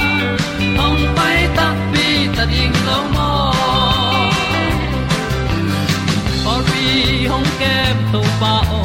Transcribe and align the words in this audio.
hong 7.61 7.69
kem 7.69 7.97
to 8.11 8.21
pa 8.39 8.53
o 8.77 8.81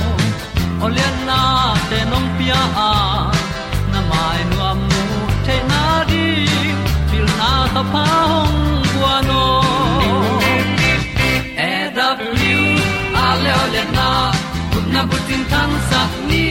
olian 0.85 1.15
na 1.27 1.75
te 1.91 1.99
nong 2.11 2.29
pia. 2.39 2.61
A 2.89 2.93
na 3.93 4.01
mai 4.11 4.41
nu 4.51 4.57
am 4.71 4.79
nu 4.91 5.03
te 5.47 5.57
na 5.71 5.83
di 6.11 6.25
pil 7.11 7.27
na 7.39 7.51
ta 7.75 7.83
pa 7.93 8.05
hong 8.31 8.59
bua 8.93 9.15
no 9.29 9.45
e 11.69 11.73
da 11.97 12.09
blue 12.19 12.69
a 13.25 13.27
le 13.43 13.53
olian 13.65 13.89
na 13.99 14.09
kun 14.73 14.85
na 14.95 15.03
bu 15.09 15.17
tin 15.27 15.43
tan 15.51 15.71
sa 15.91 16.01
ni. 16.29 16.45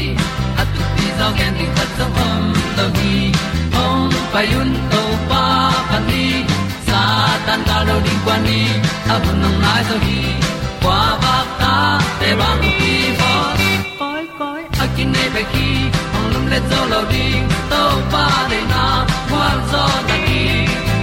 At 0.59 0.67
tu 0.75 0.83
pi 0.95 1.05
zo 1.19 1.27
gen 1.37 1.51
di 1.59 1.65
khat 1.75 1.89
zo 1.97 2.05
om 2.27 2.43
lo 2.77 2.85
gi 2.97 3.15
hong 3.75 4.13
pa 4.31 4.41
yun 4.51 4.69
to 4.91 5.01
pa 5.29 5.43
pa 5.89 5.97
ni. 6.09 6.25
Sa 6.87 7.01
tan 7.45 7.59
da 7.67 7.77
lo 7.87 7.95
di 8.05 8.13
kwa 8.25 8.35
ni. 8.47 8.61
A 9.13 9.15
bu 9.23 9.31
nong 9.41 9.57
lai 9.63 9.81
zo 9.89 9.97
gi 10.05 10.21
kwa 10.83 10.99
ba 11.23 11.35
te 12.19 12.29
bang 12.39 12.63
ki 12.79 12.93
bo 13.19 13.31
koi 13.99 14.23
koi 14.39 14.61
a 14.83 14.85
kin 14.95 15.09
nei 15.15 15.29
pe 15.35 15.43
ki 15.53 15.69
hong 16.13 16.29
lum 16.33 16.45
le 16.53 16.59
zo 16.69 16.81
lo 16.93 17.01
ding 17.13 17.47
to 17.71 17.81
pa 18.13 18.25
de 18.51 18.59
na 18.73 18.83
kwa 19.29 19.47
zo 19.71 19.83
na 20.09 20.17
ki 20.27 20.43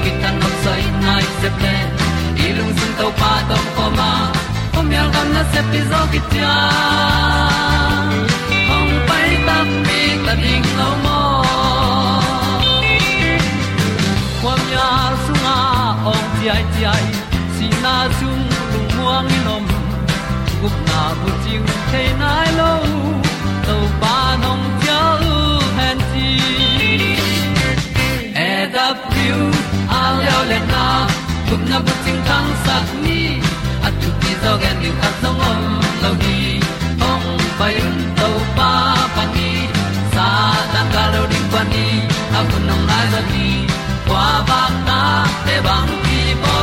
ki 0.02 0.10
tan 0.22 0.34
nok 0.42 0.54
sai 0.64 0.82
nai 1.06 1.24
se 1.40 1.48
ple 1.58 1.74
i 2.44 2.46
lung 2.58 2.72
sun 2.78 2.92
to 3.00 3.06
pa 3.20 3.32
tom 3.50 3.64
ko 3.76 3.86
ma. 3.98 4.12
Pom 4.74 4.86
yal 4.96 5.08
gam 5.14 5.28
na 5.34 5.42
se 5.52 5.60
pi 5.70 5.80
zo 5.90 6.00
ki 6.12 6.20
tia 6.30 6.54
hong 8.70 8.94
pai 9.08 9.28
ta 9.46 9.56
mi 9.86 10.00
ta 10.26 10.34
ding 10.44 10.66
lo 10.78 10.88
mo 11.04 11.20
kwa 14.42 14.54
mya 14.66 14.88
sung 15.24 15.46
a 15.56 15.58
ong 16.12 16.26
ti 16.36 16.44
ai 16.54 16.64
ti 16.74 16.82
ai. 16.94 17.06
Si 17.56 17.66
na 17.84 17.94
zum 18.18 18.40
lung 18.72 18.88
muang 18.96 19.26
ni 19.30 19.38
gup 20.62 20.74
na 20.88 21.02
bu 21.20 21.30
chiu 21.44 21.62
the 21.92 22.02
nai 22.20 22.48
lo 22.58 22.72
to 23.66 23.76
pa 24.02 24.16
nong 24.42 24.64
pia 24.80 24.98
lu 25.22 25.38
han 25.78 25.98
ti 26.10 26.28
e 28.44 28.50
da 28.74 28.86
piu 29.10 29.38
a 30.00 30.02
leo 30.18 30.40
le 30.50 30.58
na 30.72 30.84
gup 31.48 31.62
na 31.70 31.78
bu 31.86 31.92
chiu 32.04 32.16
tang 32.28 32.50
sat 32.64 32.86
ni 33.04 33.18
at 33.86 33.94
tu 34.02 34.08
ti 34.20 34.30
zo 34.44 34.52
gen 34.62 34.76
ni 34.82 34.90
khat 35.00 35.14
song 35.22 35.42
om 35.50 35.60
lo 36.02 36.10
ni 36.22 36.38
ong 37.10 37.26
pai 37.58 37.74
un 37.88 37.98
to 38.20 38.30
pa 38.60 38.70
pa 39.16 39.24
ni 39.34 39.50
sa 40.14 40.28
tan 40.76 40.86
ga 40.94 41.04
lo 41.14 41.22
ding 41.32 41.48
pa 41.56 41.62
ni 41.72 41.86
a 42.38 42.46
bu 42.48 42.56
nong 42.68 42.84
lai 42.92 43.04
za 43.16 43.20
ni 43.32 43.46
qua 44.08 44.24
ba 44.48 44.62
ta 44.88 45.02
te 45.44 45.56
bang 45.66 45.92
ki 46.06 46.22
bo 46.44 46.56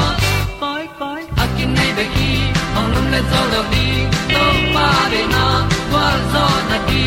le 3.12 3.22
zo 3.32 3.42
lo 3.52 3.62
di 3.72 3.88
to 4.34 4.46
pa 4.74 4.88
de 5.12 5.22
na 5.34 5.46
kwa 5.90 6.08
zo 6.32 6.46
na 6.70 6.78
di 6.88 7.04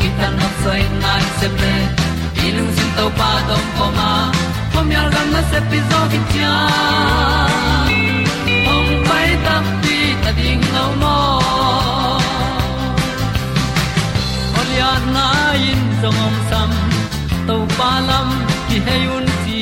ki 0.00 0.08
ta 0.18 0.28
na 0.38 0.48
sai 0.62 0.82
nai 1.02 1.24
se 1.38 1.48
ple 1.56 1.74
i 2.44 2.46
lung 2.56 2.70
sin 2.76 2.90
to 2.98 3.06
pa 3.18 3.30
tom 3.48 3.64
ko 3.78 3.86
ma. 3.98 4.10
Pom 4.72 4.90
yal 4.94 5.08
gam 5.14 5.26
na 5.34 5.40
se 5.50 5.58
pi 5.70 5.78
zo 5.90 6.00
ki 6.12 6.20
cha. 6.32 6.54
Ong 8.74 8.92
pai 9.08 9.28
ta 9.44 9.56
pi 9.82 9.96
ta 10.22 10.30
ding 10.38 10.64
lo 10.74 10.84
mo 11.02 11.16
Olia 14.60 14.92
na 15.14 15.26
in 15.70 15.82
song 16.00 16.20
om 16.26 16.36
sam 16.50 16.70
to 17.48 17.56
pa 17.78 17.90
lam 18.08 18.28
ki 18.68 18.78
hay 18.86 19.02
un 19.16 19.26
ti 19.44 19.60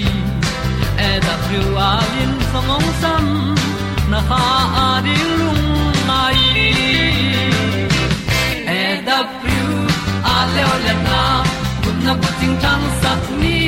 e 1.08 1.10
da 1.26 1.34
thru 1.44 1.62
a 1.88 1.90
in 2.22 2.32
song 2.52 2.70
om 2.76 2.86
sam 3.02 3.24
na 4.10 4.20
ha 4.28 4.44
a 4.84 4.86
mai 6.08 6.38
e 8.78 8.82
da 9.06 9.18
pru 9.40 9.66
a 10.34 10.36
le 10.54 10.62
o 10.72 10.76
na 11.06 11.20
kun 11.82 11.96
na 12.06 12.12
ko 12.22 12.30
ting 12.40 12.56
tang 12.62 12.86
sat 13.00 13.22
ni 13.42 13.58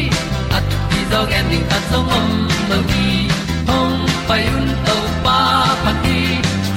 at 0.57 0.65
ti 0.91 1.01
dog 1.13 1.31
ending 1.39 1.67
ta 1.71 1.79
som 1.91 2.09
om 2.19 2.31
no 2.71 2.79
gi 2.91 3.11
hong 3.69 3.99
pai 4.29 4.43
un 4.57 4.67
to 4.87 4.97
pa 5.25 5.39
pa 5.83 5.93
ti 6.05 6.19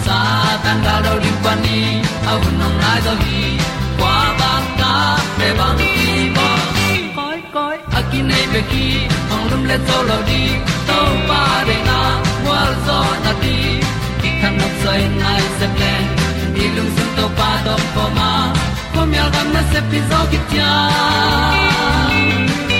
sa 0.06 0.20
tan 0.66 0.78
ga 0.86 0.96
do 1.06 1.14
ri 1.24 1.34
pa 1.48 1.54
ni 1.64 1.80
a 2.31 2.38
un 2.46 2.54
nong 2.59 2.78
lai 2.84 3.00
do 3.08 3.14
gi 3.24 3.42
kwa 4.00 4.16
ba 4.42 4.52
ta 4.81 4.94
pe 5.40 5.48
bang 5.62 5.81
ki 5.81 6.14
bo 6.38 6.48
koi 7.18 7.40
koi 7.56 7.78
a 7.98 8.06
ki 8.14 8.22
nei 8.30 8.46
be 8.54 8.62
ki 8.72 8.86
hong 9.30 9.46
lum 9.52 9.64
le 9.72 9.78
to 9.90 9.98
lo 10.12 10.20
di 10.30 10.44
to 10.92 11.00
pa 11.31 11.42
de 11.72 11.80
na 11.90 12.00
wa 12.50 12.61
zo 12.85 13.00
na 13.23 13.31
ti 13.44 13.56
ki 14.22 14.29
kan 14.41 14.53
nok 14.59 14.73
sai 14.83 15.01
nai 15.22 15.44
se 15.57 15.67
ple 15.78 15.94
ni 16.56 16.66
lung 16.75 16.91
sun 16.95 17.09
to 17.17 17.25
pa 17.39 17.50
do 17.66 17.75
po 17.95 18.03
ma 18.17 18.29
ko 18.94 19.01
mi 19.11 19.17
al 19.23 19.29
gam 19.35 19.47
na 19.56 19.61
se 19.72 19.80
pi 19.89 20.00
zo 20.09 20.19
ki 20.31 20.39
tia 20.50 20.71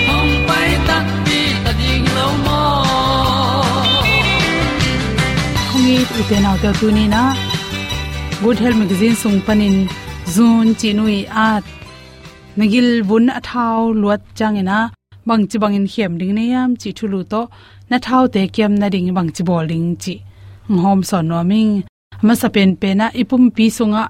hong 0.08 0.32
pai 0.48 0.70
ta 0.88 0.98
ti 1.26 1.40
ta 1.64 1.72
ding 1.80 2.06
lo 2.16 2.26
mo 2.44 2.60
khongi 5.70 5.96
uten 6.20 6.44
auto 6.50 6.70
tu 6.80 6.86
ni 6.98 7.04
na 7.14 7.22
good 8.42 8.58
health 8.62 8.78
magazine 8.82 9.16
sung 9.22 9.38
panin 9.46 9.76
zun 10.34 10.66
chinui 10.80 11.18
at. 11.48 11.64
Nagil 12.60 12.88
bun 13.08 13.26
athau 13.38 13.82
luat 14.02 14.22
changena 14.38 14.78
bang 15.28 15.42
chi 15.50 15.56
bangin 15.62 15.86
khem 15.92 16.12
ding 16.20 16.34
ne 16.38 16.44
yam 16.52 16.70
chi 16.80 16.88
thulu 16.98 17.20
to 17.32 17.40
na 17.90 17.96
thau 18.06 18.24
te 18.34 18.42
kem 18.54 18.72
na 18.80 18.86
ding 18.94 19.08
bang 19.16 19.30
chi 19.36 19.42
bol 19.48 19.64
ding 19.70 19.88
chi. 20.02 20.14
Hom 20.84 21.00
son 21.10 21.24
no 21.30 21.38
ming 21.50 21.72
ma 22.26 22.34
sa 22.40 22.48
pen 22.54 22.70
pe 22.80 22.88
na 23.00 23.06
ipum 23.20 23.44
pi 23.56 23.64
sunga. 23.76 24.04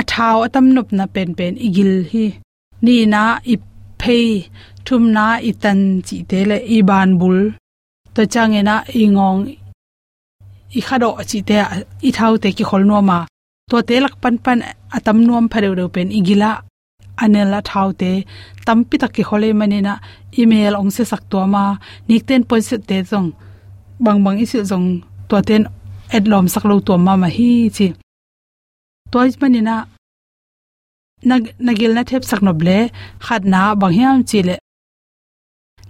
Athau 0.00 0.36
atam 0.46 0.66
nup 0.74 0.88
na 0.98 1.04
pen 1.14 1.30
pen 1.38 1.54
igil 1.66 1.92
hi. 2.10 2.24
Ni 2.84 2.96
na 3.12 3.22
ip 3.52 3.62
phei, 4.00 4.28
thum 4.84 5.02
na 5.16 5.26
tan 5.62 5.80
chi 6.06 6.16
te 6.30 6.38
le 6.50 6.56
i 6.76 6.78
ban 6.88 7.10
bul. 7.20 7.38
To 8.14 8.22
changena 8.32 8.76
ingong 9.02 9.42
i 10.78 10.80
khado 10.86 11.08
chi 11.30 11.38
te 11.48 11.56
i 12.08 12.10
thau 12.16 12.32
te 12.42 12.48
ki 12.56 12.64
khol 12.68 12.84
no 12.90 12.98
ma 13.08 13.18
to 13.70 13.76
te 13.88 13.94
lak 14.04 14.14
pan 14.22 14.36
pan 14.44 14.58
atam 14.96 15.18
nuam 15.26 15.46
phare 15.52 15.68
do 15.78 15.84
pen 15.94 16.08
igila 16.18 16.50
anela 17.22 17.58
thau 17.68 17.88
te 18.00 18.10
tampi 18.66 18.96
tak 19.02 19.12
ki 19.14 19.22
khole 19.28 19.48
manina 19.60 19.94
email 20.40 20.74
ong 20.80 20.90
se 20.96 21.02
sak 21.10 21.22
to 21.30 21.38
ma 21.54 21.64
nikten 22.08 22.42
pon 22.48 22.62
se 22.68 22.76
te 22.88 22.96
jong 23.10 23.28
bang 24.04 24.18
bang 24.24 24.38
isi 24.44 24.58
jong 24.70 24.86
to 25.28 25.36
ten 25.48 25.62
adlom 26.16 26.46
sak 26.54 26.64
lo 26.68 26.74
to 26.86 26.94
ma 27.06 27.12
ma 27.22 27.28
hi 27.36 27.50
chi. 27.76 27.86
Toy 29.12 29.28
manina 29.40 29.76
nag 31.30 31.42
nagil 31.66 31.92
na 31.94 32.02
thep 32.08 32.22
sak 32.30 32.40
no 32.46 32.52
ble 32.60 32.78
khat 33.24 33.42
na 33.52 33.60
bang 33.80 33.94
hiam 33.96 34.18
chi 34.28 34.40
le 34.48 34.56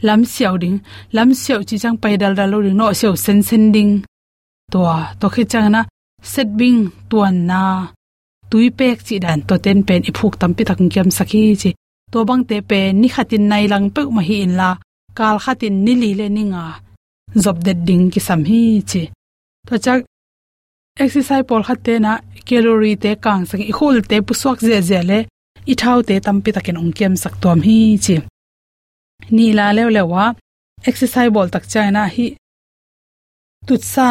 lam 0.06 0.20
siaw 0.32 0.54
ding 0.62 0.78
lam 1.16 1.28
siaw 1.42 1.60
chi 1.68 1.76
chang 1.82 1.96
pai 2.02 2.14
dal 2.20 2.34
dal 2.38 2.48
lo 2.52 2.58
ding 2.64 2.76
no 2.80 2.86
siaw 3.00 3.14
sen 3.24 3.38
sen 3.48 3.64
ding 3.74 3.92
to 4.72 4.80
to 5.20 5.26
khi 5.34 5.42
chang 5.52 5.68
na 5.74 5.80
set 6.32 6.48
bing 6.58 6.80
tuan 7.10 7.36
na 7.50 7.60
tui 8.50 8.66
pek 8.78 8.98
chi 9.06 9.16
dan 9.24 9.38
to 9.48 9.54
ten 9.64 9.78
pen 9.88 10.02
i 10.10 10.12
phuk 10.18 10.34
tam 10.40 10.52
pi 10.56 10.62
tak 10.68 10.80
kem 10.94 11.08
sakhi 11.18 11.44
chi. 11.62 11.70
To 12.12 12.18
bang 12.28 12.44
te 12.48 12.56
pe 12.70 12.80
ni 13.00 13.08
khatin 13.14 13.44
nai 13.50 13.64
lang 13.72 13.86
pe 13.94 14.00
ma 14.16 14.22
hi 14.28 14.36
in 14.46 14.54
la, 14.60 14.70
kal 15.18 15.36
khatin 15.44 15.74
nili 15.84 16.10
le 16.20 16.26
ninga 16.36 16.64
job 17.42 17.56
de 17.66 17.72
ding 17.86 18.06
ki 18.12 18.20
sam 18.26 18.40
hi 18.50 18.62
chi. 18.90 19.02
To 19.66 19.74
chak, 19.84 20.00
exercise 21.04 21.46
pol 21.48 21.62
khatte 21.68 21.94
na, 22.04 22.12
calorie 22.46 22.96
te 23.02 23.10
kang 23.24 23.42
sang 23.48 23.62
i 23.70 23.72
khul 23.78 23.96
te 24.10 24.16
puswak 24.26 24.58
je 24.68 24.78
je 24.88 25.00
le, 25.10 25.18
i 25.72 25.74
thau 25.80 25.98
te 26.08 26.14
tampi 26.26 26.50
takin 26.52 26.80
ongkem 26.82 27.14
sak 27.22 27.34
tom 27.42 27.60
hi 27.66 27.78
chi. 28.04 28.16
Ni 29.36 29.46
la 29.58 29.66
le 29.76 29.82
le 29.96 30.02
wa, 30.12 30.24
exercise 30.88 31.30
bol 31.34 31.48
tak 31.54 31.64
china 31.72 32.02
hi, 32.14 32.26
tut 33.66 33.82
sa. 33.94 34.10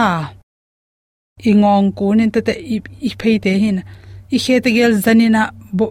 Ingong 1.49 1.87
kunin 1.97 2.31
te 2.33 2.39
te 2.47 2.53
i 3.07 3.11
phei 3.19 3.37
te 3.43 3.51
hin 3.63 3.77
i 4.35 4.37
khe 4.43 4.55
te 4.63 4.69
gel 4.77 4.93
zanina 5.05 5.41
bo 5.77 5.85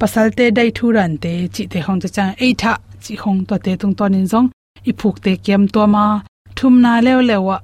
pasalte 0.00 0.44
dai 0.56 0.70
thuran 0.76 1.12
te 1.22 1.32
chi 1.54 1.62
te 1.72 1.78
hong 1.86 2.00
cha 2.02 2.08
chang 2.16 2.32
ei 2.44 2.52
tha 2.60 2.72
chi 3.04 3.14
hong 3.22 3.40
to 3.48 3.54
te 3.64 3.72
tung 3.80 3.94
ton 3.98 4.14
in 4.18 4.26
zong 4.32 4.48
i 4.90 4.92
phuk 5.00 5.16
te 5.24 5.32
kem 5.46 5.62
to 5.74 5.82
ma 5.94 6.04
thum 6.56 6.74
na 6.84 6.92
lew 7.06 7.20
lewa. 7.28 7.56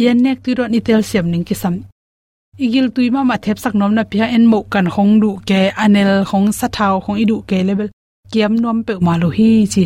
Yen 0.00 0.18
nek 0.24 0.38
tu 0.44 0.50
ro 0.58 0.64
ni 0.68 0.80
tel 0.86 1.02
siam 1.08 1.26
ning 1.32 1.44
ki 1.48 1.54
sam 1.62 1.74
igil 2.64 2.86
tuima 2.94 3.20
ma 3.30 3.36
thep 3.44 3.58
sak 3.64 3.74
nom 3.80 3.92
na 3.94 4.02
pia 4.10 4.26
en 4.36 4.44
mo 4.50 4.58
kan 4.72 4.86
hong 4.94 5.14
du 5.22 5.30
ke 5.48 5.60
anel, 5.84 6.12
hong 6.30 6.48
sa 6.58 6.66
thao 6.76 6.94
hong 7.04 7.18
idu 7.22 7.36
ke 7.48 7.58
level 7.68 7.88
kiam 8.32 8.52
nom 8.62 8.78
pe 8.86 8.92
ma 9.06 9.14
lo 9.22 9.28
hi 9.38 9.50
chi. 9.72 9.84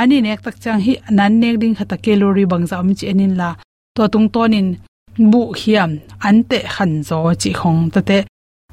Ani 0.00 0.16
nek 0.20 0.40
tak 0.44 0.56
chang 0.62 0.80
hi 0.86 0.92
nan 1.18 1.32
nek 1.40 1.54
ding 1.62 1.74
khata 1.78 1.96
calorie 2.04 2.50
bang 2.52 2.64
za 2.70 2.76
am 2.82 2.90
chi 2.98 3.04
enin 3.12 3.34
la. 3.40 3.50
To 3.96 4.02
tung 4.12 4.28
tonin 4.34 4.68
bu 5.18 5.52
hiam 5.60 5.90
ante 6.18 6.58
khan 6.74 7.02
zo 7.08 7.18
chi 7.42 7.50
khong, 7.60 7.90
ta 7.92 8.00
te 8.08 8.18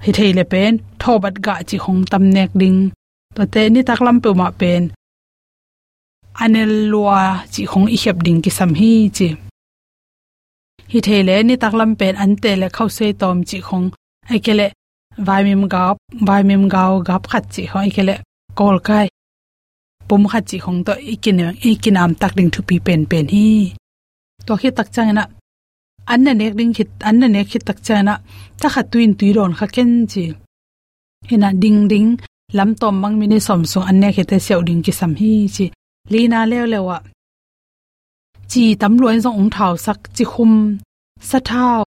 hi 0.04 0.12
theile 0.18 0.44
pen, 0.52 0.78
thobat 1.02 1.36
ga 1.46 1.56
chi 1.70 1.78
khong 1.84 2.02
tam 2.12 2.24
nek 2.36 2.52
ding. 2.62 2.80
Ta 3.36 3.44
te 3.54 3.70
ni 3.70 3.82
tak 3.84 4.02
lam 4.06 4.18
pe 4.24 4.30
ma 4.40 4.48
pen. 4.60 4.84
Anel 6.44 6.74
lua 6.92 7.22
chi 7.54 7.64
khong 7.72 7.88
i 7.96 7.98
hep 8.04 8.18
ding 8.26 8.42
ki 8.44 8.52
sam 8.58 8.72
hi 8.80 8.92
chi. 9.18 9.28
Hi 10.92 11.00
theile 11.08 11.36
ni 11.44 11.56
tak 11.64 11.74
lam 11.80 11.92
pen, 12.00 12.16
ante 12.24 12.52
le 12.62 12.68
khau 12.76 12.90
se 12.98 13.08
tom 13.22 13.38
chi 13.50 13.58
khong. 13.68 13.88
Ai 14.30 14.40
kele 14.46 14.68
vai 15.28 15.42
mim 15.44 15.64
ga 15.74 15.84
vai 16.28 16.44
mim 16.44 16.64
ga 16.74 16.84
gap 17.08 17.24
khat 17.32 17.44
chi 17.54 17.64
hoi 17.72 17.90
kele 17.96 18.16
kol 18.60 18.78
kai. 18.88 19.08
Pum 20.08 20.24
khat 20.32 20.44
chi 20.50 20.58
khong 20.64 20.80
to 20.86 20.94
ikin 21.14 21.40
ikinam 21.70 22.12
tak 22.22 22.32
ding 22.38 22.50
thu 22.54 22.62
pi 22.68 22.76
pen 22.86 23.02
pen 23.12 23.26
hi. 23.34 23.46
To 24.46 24.54
khi 24.62 24.70
tak 24.78 24.88
chang 24.94 25.14
na 25.18 25.24
an 26.14 26.22
na 26.26 26.32
nek 26.40 26.54
ding 26.60 26.74
khit 26.78 26.90
an 27.10 27.16
na 27.20 27.28
nek 27.36 27.48
khit 27.52 27.64
tak 27.68 27.80
chana 27.86 28.14
ta 28.60 28.68
kha 28.74 28.82
tuin 28.92 29.12
tui 29.20 29.30
ron 29.38 29.54
kha 29.60 29.68
ken 29.76 29.92
chi. 30.12 30.24
Hina 31.30 31.50
ding 31.62 31.82
ding, 31.92 32.10
lam 32.58 32.70
tom 32.82 32.96
mang 33.02 33.16
mini 33.20 33.40
som 33.48 33.62
so 33.72 33.80
an 33.90 33.98
ne 34.02 34.10
khete 34.16 34.38
seu 34.48 34.62
ding 34.68 34.82
ki 34.86 34.92
sam 35.00 35.12
hi 35.20 35.32
chi. 35.56 35.66
Lina 36.12 36.40
lew 36.52 36.66
lewa 36.74 36.98
chi 38.52 38.64
tam 38.82 38.94
luan 39.02 39.20
zong 39.24 39.38
ong 39.42 39.52
thau 39.56 39.74
sak 39.86 40.00
chi 40.16 40.24
khum, 40.32 40.54
sa 41.30 41.40
thau 41.50 41.82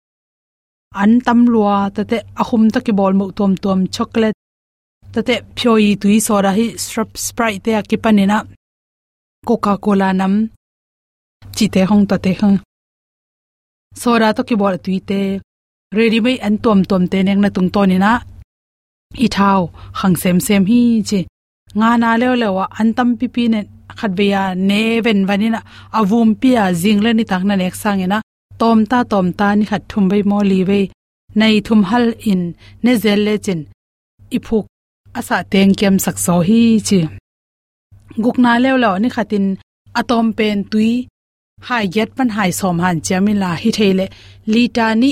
an 1.02 1.12
tam 1.26 1.40
lua, 1.52 1.76
ta 1.94 2.02
te 2.10 2.18
ahum 2.42 2.64
ta 2.74 2.78
ki 2.86 2.92
bol 2.98 3.12
mo 3.18 3.26
tom 3.38 3.52
tom 3.64 3.80
chocolate. 3.94 4.38
Ta 5.12 5.20
te 5.28 5.34
phoi 5.58 5.86
tui 6.00 6.16
soda 6.26 6.50
hi 6.58 6.66
strap 6.84 7.10
sprite 7.26 7.62
te 7.64 7.82
ki 7.90 7.96
panina 8.04 8.38
coca 9.48 9.74
cola 9.84 10.08
nam. 10.20 10.34
Chi 11.56 11.66
te 11.74 11.80
hong 11.90 12.04
ta 12.10 12.16
te 12.24 12.32
hong 12.40 12.58
soda 14.02 14.28
to 14.36 14.42
ki 14.48 14.54
bol 14.60 14.76
tuite 14.84 15.20
ready 15.96 16.20
mai 16.24 16.36
an 16.46 16.56
tom 16.64 16.80
tom 16.90 17.02
te 17.12 17.18
nek 17.22 17.38
na 17.42 17.48
tung 17.56 17.70
to 17.74 17.82
ni 17.90 17.98
na. 18.04 18.12
I 19.24 19.28
thao, 19.36 19.60
khang 19.98 20.16
sem 20.22 20.38
sem 20.46 20.62
hi 20.70 20.80
che 21.08 21.20
nga 21.78 21.90
na 22.02 22.10
le 22.20 22.28
le 22.42 22.48
wa 22.56 22.64
an 22.80 22.88
tam 22.96 23.08
pi 23.18 23.26
pi 23.34 23.42
ne 23.52 23.60
khat 23.98 24.12
beya 24.18 24.42
ne 24.68 24.82
ven 25.04 25.20
vanina 25.28 25.60
avum 25.98 26.30
pia 26.40 26.64
jingle 26.80 27.10
ni 27.14 27.24
takna 27.30 27.54
nek 27.56 27.74
sangena 27.82 28.18
tom 28.60 28.78
ta 28.90 28.98
tom 29.12 29.26
ta 29.38 29.48
ni 29.58 29.64
khat 29.70 29.82
thum 29.90 30.04
bai 30.10 30.22
mo 30.30 30.38
li 30.50 30.60
ve. 30.68 30.80
Nei 31.38 31.56
thum 31.66 31.80
hal 31.90 32.06
in, 32.30 32.42
ne 32.82 32.92
zel 33.02 33.20
le 33.26 33.34
chin. 33.44 33.60
Iphuk 34.36 34.66
asa 35.18 35.36
teng 35.52 35.72
kem 35.78 35.96
sak 36.04 36.16
so 36.24 36.34
hi 36.48 36.60
chi. 36.88 37.00
Gukna 38.22 38.52
le 38.62 38.70
lo 38.82 38.90
ni 39.02 39.08
khatin 39.14 39.46
atom 40.00 40.26
pen 40.36 40.58
tui 40.70 40.90
hai 41.68 41.84
yet 41.94 42.10
pan 42.16 42.28
hai 42.36 42.50
som 42.58 42.76
han 42.84 42.96
chamila 43.06 43.50
hi 43.62 43.70
thele 43.78 44.06
lita 44.52 44.86
ni 45.02 45.10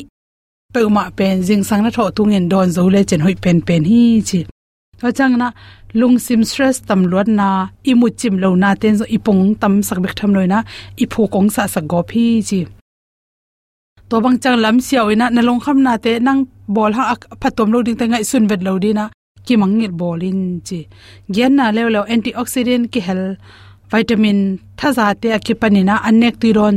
peuma 0.74 1.04
pen 1.18 1.36
jing 1.46 1.64
sang 1.68 1.82
na 1.84 1.90
tho 1.96 2.04
tungen 2.16 2.44
don 2.52 2.68
zo 2.76 2.82
le 2.94 3.00
chen 3.08 3.20
hoi 3.24 3.34
pen 3.44 3.58
pen 3.66 3.82
hi 3.90 4.02
chi. 4.28 4.40
To 5.00 5.12
chang 5.18 5.34
na 5.38 5.48
lung 6.00 6.18
sim 6.18 6.42
stress 6.50 6.76
tam 6.88 7.00
luat 7.10 7.28
na, 7.38 7.48
imu 7.90 8.08
chim 8.20 8.34
lo 8.42 8.48
na 8.62 8.74
ten 8.80 8.94
zo 9.00 9.04
ipong 9.16 9.42
tam 9.60 9.74
sak 9.88 9.98
bek 10.02 10.14
tham 10.18 10.30
loina 10.36 10.58
phu 11.12 11.22
kong 11.32 11.48
sa 11.54 11.62
sa 11.74 11.80
go 11.90 12.00
phi 12.10 12.24
chi. 12.48 12.60
To 14.08 14.16
bang 14.24 14.38
chang 14.42 14.58
lam 14.64 14.76
siaw 14.86 15.06
ina, 15.12 15.26
na 15.34 15.40
long 15.48 15.60
kham 15.64 15.78
na 15.86 15.92
te 16.04 16.12
nang 16.26 16.40
bol 16.74 16.92
ha 16.98 17.14
phatom 17.40 17.68
lo 17.72 17.78
ding 17.86 17.98
ta 18.00 18.04
ngai 18.06 18.24
sun 18.30 18.44
vet 18.50 18.60
lo 18.66 18.72
di 18.84 18.90
na. 18.98 19.04
Ki 19.46 19.54
mangit 19.60 19.92
bolin 20.00 20.40
chi. 20.66 20.80
Gen 21.34 21.52
na 21.58 21.66
lew 21.76 21.88
lew 21.94 22.04
antioxidant 22.12 22.84
ki 22.92 23.00
hel 23.06 23.22
vitamin 23.90 24.40
thaza 24.79 25.06
te 25.20 25.29
akipanina 25.37 25.94
anek 26.08 26.37
tiron. 26.43 26.76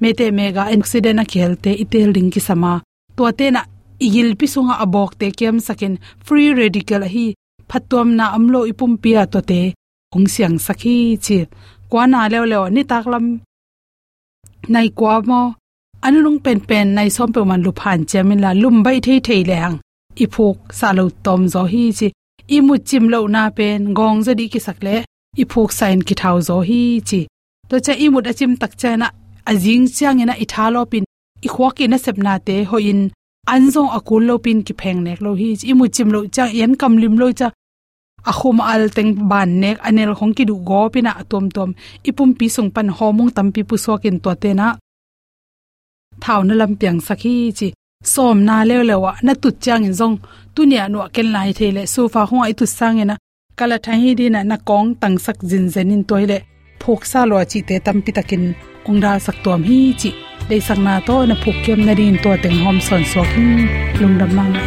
Mete 0.00 0.26
mega 0.38 0.62
antioxidant 0.72 1.22
a 1.22 1.24
khel 1.32 1.52
itel 1.82 2.10
ding 2.16 2.30
ki 2.34 2.40
sama. 2.48 2.72
To 3.16 3.22
te 3.38 3.46
na 3.50 3.62
igil 4.04 4.30
pisunga 4.38 4.74
abok 4.84 5.10
te 5.20 5.26
kem 5.38 5.56
sakin 5.66 5.94
free 6.26 6.50
radical 6.58 7.02
hi 7.14 7.26
phatom 7.68 8.08
na 8.18 8.24
amlo 8.36 8.60
ipum 8.70 8.92
pia 9.02 9.22
to 9.32 9.40
te 9.50 9.60
ong 10.14 10.26
siang 10.32 10.56
sakhi 10.66 10.96
chi. 11.24 11.38
Kwana 11.90 12.20
lew 12.32 12.44
lew 12.52 12.64
ni 12.74 12.82
taklam 12.90 13.26
nai 14.72 14.88
kwa 14.98 15.14
mo. 15.28 15.40
Anung 16.06 16.40
pen 16.44 16.60
pen 16.68 16.88
nai 16.96 17.08
som 17.16 17.30
pe 17.34 17.40
man 17.48 17.62
lu 17.64 17.72
phan 17.80 18.00
chamin 18.10 18.40
la 18.44 18.50
lum 18.62 18.76
bai 18.84 18.98
thei 19.06 19.18
thei 19.26 19.42
le 19.48 19.56
hang 19.62 19.78
i 20.22 20.26
sa 20.78 20.88
lo 20.98 21.04
tom 21.24 21.42
zo 21.52 21.62
hi 21.72 21.84
chi. 21.98 22.08
Imu 22.56 22.74
chim 22.88 23.04
lo 23.12 23.18
na 23.34 23.42
pen 23.56 23.80
gong 23.98 24.18
zadi 24.26 24.46
ki 24.52 24.60
sakle 24.66 24.96
i 25.40 25.44
phuk 25.50 25.70
sain 25.78 26.00
ki 26.08 26.14
thau 26.20 26.36
zo 26.48 26.56
hi 26.68 26.80
chi. 27.08 27.20
To 27.68 27.76
cha 27.84 27.92
i 28.04 28.06
mut 28.12 28.26
achim 28.30 28.52
tak 28.60 28.72
cha 28.80 28.90
na 28.96 29.08
ajing 29.50 29.86
chang 29.96 30.20
ina 30.22 30.34
i 30.44 30.46
thalo 30.52 30.82
pin. 30.90 31.04
I 31.46 31.48
khwak 31.54 31.80
ina 31.84 31.98
na 32.26 32.32
te 32.46 32.56
ho 32.70 32.76
in 32.90 33.00
anzong 33.54 33.90
akul 33.96 34.22
lo 34.28 34.34
pin 34.44 34.58
ki 34.66 34.74
pheng 34.80 35.00
nek 35.06 35.20
lo 35.24 35.30
hi 35.40 35.48
chi. 35.58 35.64
I 35.70 35.74
mu 35.78 35.86
chim 35.94 36.08
lo 36.14 36.20
cha, 36.34 36.44
yen 36.58 36.72
kam 36.80 36.94
lim 37.02 37.16
lo 37.20 37.26
cha. 37.38 37.48
Akhum 38.30 38.58
al 38.72 38.84
teng 38.96 39.12
ban 39.30 39.50
nek, 39.62 39.78
anel 39.86 40.12
khong 40.18 40.34
ki 40.36 40.44
du 40.50 40.56
go 40.68 40.80
pina 40.92 41.10
atom 41.20 41.46
tom 41.56 41.70
ipum 42.08 42.30
pi 42.38 42.46
sung 42.54 42.70
pan 42.74 42.88
homung 42.96 43.30
tampi 43.36 43.60
pu 43.68 43.74
sokin 43.84 44.16
to 44.24 44.30
te 44.42 44.50
na. 44.60 44.66
Thau 46.22 46.40
na 46.46 46.54
lam 46.60 46.72
piang 46.80 47.00
sakhi 47.06 47.34
chi. 47.58 47.68
Som 48.12 48.36
na 48.48 48.56
le 48.68 48.76
lewa 48.90 49.12
na 49.24 49.32
tu 49.42 49.48
chang 49.64 49.84
in 49.88 49.94
zong. 50.00 50.16
Tu 50.54 50.60
nia 50.70 50.84
no 50.92 50.98
ken 51.14 51.28
lai 51.34 51.50
thele 51.58 51.82
sofa 51.94 52.12
fa 52.12 52.20
ho 52.30 52.36
ai 52.46 52.54
tu 52.58 52.66
sang 52.78 53.00
ena 53.02 53.16
kala 53.58 53.76
thai 53.84 53.98
hi 54.02 54.10
di 54.18 54.26
na 54.34 54.40
na 54.50 54.56
kong 54.68 54.88
tang 55.00 55.16
sak 55.24 55.38
jin 55.50 55.66
zen 55.74 55.94
in 55.94 56.02
toile 56.08 56.38
phok 56.82 57.00
sa 57.10 57.20
lo 57.30 57.36
chi 57.50 57.58
te 57.68 57.74
tam 57.86 57.98
pi 58.04 58.10
takin 58.16 58.44
ong 58.88 59.00
da 59.04 59.12
sak 59.26 59.36
tom 59.44 59.60
hi 59.68 59.78
chi 60.00 60.10
dei 60.48 60.60
sak 60.68 60.78
na 60.86 60.94
to 61.08 61.16
na 61.28 61.34
phuk 61.42 61.56
kem 61.64 61.80
na 61.86 61.92
rin 62.00 62.16
to 62.24 62.30
teng 62.42 62.58
hom 62.64 62.78
son 62.86 63.02
so 63.12 63.22
kin 63.32 63.48
lung 64.00 64.16
dam 64.20 64.30
ma 64.36 64.44
na 64.54 64.60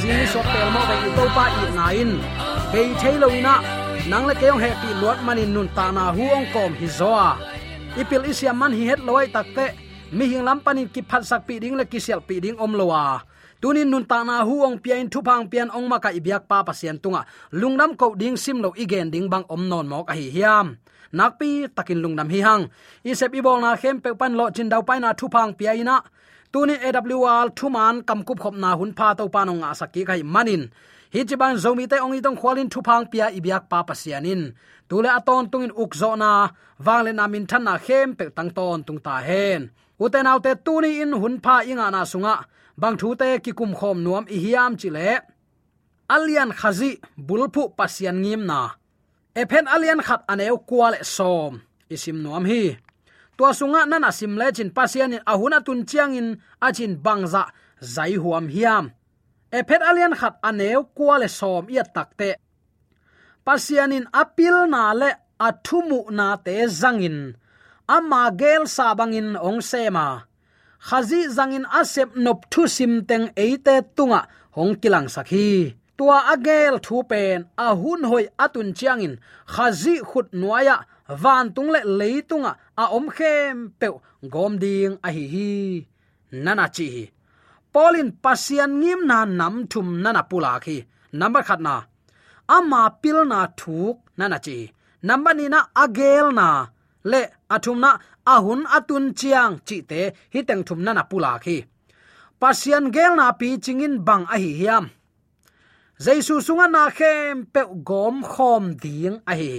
zing 0.00 0.16
ni 0.16 0.26
so 0.32 0.40
pel 0.52 0.68
mo 0.74 0.80
ba 0.88 0.96
to 1.16 1.24
pa 1.36 1.44
i 1.62 1.64
na 1.76 1.86
in 2.02 2.12
be 2.72 2.80
thei 3.00 3.14
lo 3.22 3.28
na 3.46 3.54
nang 4.10 4.24
le 4.28 4.34
keong 4.40 4.60
happy 4.64 4.90
lot 5.02 5.18
manin 5.26 5.52
nun 5.54 5.68
ta 5.76 5.86
na 5.96 6.04
hu 6.16 6.24
ong 6.36 6.46
kom 6.54 6.72
hi 6.80 6.88
zoa 6.98 7.28
ipil 8.00 8.24
isia 8.30 8.52
man 8.60 8.72
hi 8.78 8.84
het 8.90 9.00
loi 9.08 9.26
takte 9.34 9.66
mi 10.16 10.24
hing 10.30 10.44
lam 10.48 10.58
panin 10.64 10.88
ki 10.94 11.00
phat 11.10 11.22
sak 11.30 11.40
pi 11.46 11.54
ding 11.62 11.76
le 11.78 11.84
ki 11.92 12.00
sel 12.06 12.20
pi 12.28 12.36
ding 12.44 12.56
om 12.64 12.72
lowa 12.80 13.04
tunin 13.60 13.88
nun 13.92 14.04
ta 14.08 14.24
na 14.24 14.40
hu 14.48 14.64
ong 14.64 14.80
pian 14.80 15.04
thu 15.12 15.20
phang 15.20 15.44
pian 15.52 15.68
ong 15.76 15.86
ma 15.92 16.00
ka 16.00 16.10
ibyak 16.18 16.48
pa 16.48 16.64
pasien 16.64 16.96
tunga. 16.96 17.28
Lungnam 17.52 17.92
ko 18.00 18.16
ding 18.16 18.36
sim 18.40 18.58
lo 18.64 18.72
igen 18.72 19.12
ding 19.12 19.28
bang 19.28 19.44
om 19.52 19.68
non 19.68 19.86
mok 19.92 20.08
a 20.12 20.14
hi 20.16 20.32
hiam. 20.32 20.66
Nakpi 21.12 21.68
takin 21.76 22.00
lungnam 22.02 22.28
hi 22.32 22.40
hang. 22.40 22.62
Isep 23.04 23.36
ibol 23.36 23.60
na 23.60 23.76
khem 23.76 24.00
pe 24.00 24.10
pan 24.16 24.32
lo 24.38 24.48
chin 24.50 24.68
dau 24.72 24.82
pai 24.82 24.98
na 25.00 25.12
thu 25.12 25.28
phang 25.28 25.52
pi 25.58 25.64
ina 25.82 26.00
tuni 26.52 26.74
awl 26.82 27.48
thuman 27.58 27.96
kamkup 28.08 28.38
khop 28.42 28.54
na 28.62 28.70
hun 28.78 28.92
pha 28.98 29.08
to 29.18 29.24
panong 29.34 29.62
asaki 29.70 30.02
kai 30.08 30.22
manin. 30.34 30.62
Hi 31.12 31.20
chiban 31.28 31.56
zomi 31.62 31.84
te 31.90 31.96
ongi 32.04 32.20
tong 32.24 32.38
khwalin 32.40 32.68
thu 32.72 32.80
phang 32.86 33.04
pia 33.10 33.26
ibyak 33.38 33.64
pa 33.70 33.78
pasianin. 33.88 34.42
Tule 34.88 35.10
aton 35.18 35.44
tungin 35.50 35.72
ukzo 35.82 36.10
na 36.22 36.30
wangle 36.86 37.12
na 37.14 37.24
min 37.32 37.46
than 37.50 37.62
na 37.66 37.74
khem 37.86 38.08
pe 38.18 38.24
tang 38.36 38.50
ton 38.56 38.78
tung 38.86 39.00
ta 39.06 39.14
hen. 39.28 39.62
Uten 40.02 40.30
autte 40.30 40.52
tuni 40.64 40.90
in 41.02 41.12
hun 41.20 41.36
pha 41.44 41.54
inga 41.70 41.86
na 41.94 42.00
sunga, 42.12 42.34
bang 42.80 42.96
thu 43.00 43.08
te 43.20 43.28
ki 43.44 43.52
kum 43.58 43.72
khom 43.78 43.98
nuam 44.04 44.24
i 44.36 44.38
hiam 44.44 44.72
chile. 44.80 45.08
Alian 46.14 46.50
khazi 46.60 46.90
bulphu 47.26 47.62
pasian 47.78 48.16
ngim 48.22 48.42
na. 48.50 48.60
Ephen 49.40 49.66
alian 49.74 50.00
khat 50.06 50.22
aneu 50.32 50.58
kwal 50.68 50.94
som, 51.16 51.52
isim 51.94 52.18
nuam 52.24 52.44
hi 52.50 52.62
tua 53.40 53.54
sunga 53.56 53.86
nana 53.88 54.12
simle 54.12 54.52
chin 54.52 54.70
pasian 54.76 55.14
in 55.16 55.22
ahuna 55.24 55.64
tun 55.64 55.80
chiang 55.88 56.12
in 56.14 56.28
achin 56.60 57.00
bangza, 57.04 57.48
zai 57.80 58.14
huam 58.22 58.46
hiam. 58.54 58.92
Ephet 59.58 59.80
alian 59.80 60.14
khat 60.20 60.34
aneu 60.48 60.84
kwale 60.96 61.28
som 61.38 61.64
ia 61.70 61.84
takte. 61.96 62.36
Pasian 63.46 63.96
in 63.96 64.04
apil 64.12 64.68
na 64.68 64.92
le 64.92 65.10
athumu 65.48 66.00
na 66.10 66.36
te 66.36 66.54
zangin. 66.80 67.18
Ama 67.88 68.22
gel 68.40 68.68
sabangin 68.76 69.40
ong 69.40 69.62
sema. 69.70 70.06
Khazi 70.88 71.20
zangin 71.36 71.64
asep 71.80 72.10
nop 72.24 72.40
thu 72.52 72.68
sim 72.68 72.92
teng 73.08 73.26
eite 73.44 73.76
tunga, 73.96 74.20
hong 74.56 74.74
kilang 74.82 75.08
sakhi. 75.14 75.48
Tua 75.96 76.18
agel 76.32 76.76
thu 76.84 76.96
pen, 77.10 77.48
ahun 77.56 78.04
hoi 78.10 78.24
atun 78.44 78.68
chiangin 78.78 79.14
khazi 79.54 79.94
khut 80.08 80.28
nuaya 80.40 80.76
van 81.22 81.46
tung 81.54 81.70
le 81.74 81.80
leitunga 81.98 82.52
a 82.82 82.84
à. 82.84 82.84
om 82.96 83.06
à, 83.08 83.12
khem 83.18 83.56
pe 83.80 83.88
gom 84.32 84.52
ding 84.62 84.94
a 85.02 85.08
à, 85.08 85.10
hi 85.16 85.24
hi 85.34 85.50
nana 86.44 86.66
chi 86.76 86.86
hi 86.94 87.04
polin 87.72 88.10
pasian 88.22 88.70
ngim 88.80 89.00
na 89.10 89.18
nam 89.38 89.54
thum 89.70 89.88
nana 90.02 90.22
pula 90.30 90.52
khi. 90.64 90.76
Number 91.12 91.42
khat 91.48 91.60
na. 91.66 91.74
Ama 92.56 92.82
pil 93.02 93.18
na 93.32 93.40
thuk 93.60 93.96
nana 94.18 94.38
chi 94.46 94.56
number 95.02 95.34
ni 95.38 95.46
na 95.54 95.60
agel 95.82 96.26
na. 96.38 96.48
Le 97.10 97.20
athum 97.54 97.78
na. 97.84 97.90
Ahun 98.34 98.62
atun 98.76 99.04
chiang, 99.18 99.54
chi 99.66 99.76
te 99.90 100.00
hi 100.32 100.40
teng 100.48 100.62
thum 100.66 100.80
nana 100.86 101.02
pula 101.10 101.32
khi. 101.44 101.56
Pasian 102.40 102.84
gel 102.94 103.12
na 103.20 103.26
pi 103.40 103.48
chingin 103.64 103.94
bang 104.06 104.24
a 104.34 104.36
hi 104.42 104.50
hiam 104.60 104.84
jaisu 106.04 106.34
sunga 106.46 106.66
na 106.74 106.82
khem 106.98 107.44
pe 107.54 107.62
gom 107.88 108.16
khom 108.32 108.64
ding 108.82 109.16
a 109.30 109.34
hi 109.40 109.52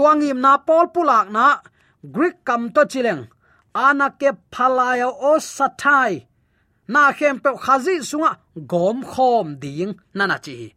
tuangim 0.00 0.40
na 0.40 0.56
pol 0.56 0.88
pulak 0.88 1.28
na 1.28 1.60
greek 2.00 2.40
kam 2.48 2.72
to 2.72 2.88
chileng. 2.88 3.28
Ana 3.76 4.08
ke 4.16 4.32
phalaya 4.48 5.12
o 5.12 5.36
sathai. 5.36 6.24
Na 6.88 7.12
khem 7.12 7.36
pe 7.44 7.50
khazi 7.64 8.00
sunga 8.00 8.32
gom 8.72 9.04
khom 9.04 9.60
ding 9.60 9.92
nana 10.16 10.38
chi. 10.40 10.72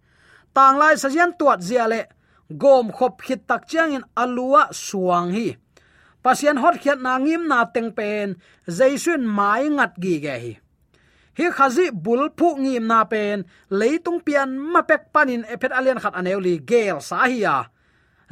Tang 0.56 0.76
lai 0.78 1.00
sajian 1.00 1.32
tuat 1.40 1.60
zia 1.68 1.88
le, 1.88 2.02
gom 2.62 2.92
khop 2.92 3.24
khit 3.26 3.48
tak 3.48 3.64
chiang 3.70 3.96
in 3.98 4.04
alua 4.24 4.64
suang 4.86 5.32
hi. 5.32 5.56
Pasien 6.24 6.60
hot 6.62 6.76
khiat 6.82 7.00
na 7.02 7.18
ngim 7.18 7.48
na 7.48 7.60
teng 7.74 7.92
pen, 7.98 8.36
jaisun 8.78 9.24
mai 9.38 9.64
ngat 9.76 9.94
gi 10.04 10.16
ge 10.24 10.36
hi. 10.44 10.54
Hi 11.38 11.46
khazi 11.58 11.86
bul 12.04 12.24
phu 12.38 12.48
ngim 12.64 12.86
na 12.92 13.00
pen, 13.12 13.38
leitung 13.80 14.20
pian 14.26 14.50
ma 14.72 14.82
pek 14.90 15.04
panin 15.14 15.48
ephet 15.54 15.74
alian 15.78 16.00
khat 16.04 16.14
aneuli 16.20 16.56
gel 16.70 17.00
sa 17.02 17.26
hi 17.32 17.40
ya 17.48 17.73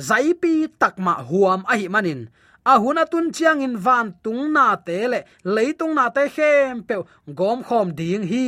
zaipi 0.07 0.53
takma 0.81 1.13
huam 1.29 1.61
ahi 1.71 1.85
manin. 1.93 2.21
Ahuna 2.65 3.03
tun 3.11 3.33
chiang 3.35 3.61
in 3.65 3.75
van 3.85 4.07
tung 4.23 4.53
na 4.53 4.75
te 4.87 4.97
le 5.11 5.19
leitung 5.55 5.93
na 5.97 6.05
te 6.15 6.23
khem 6.35 6.83
pe 6.87 6.95
gom 7.39 7.59
khom 7.67 7.87
ding 7.99 8.25
hi. 8.31 8.47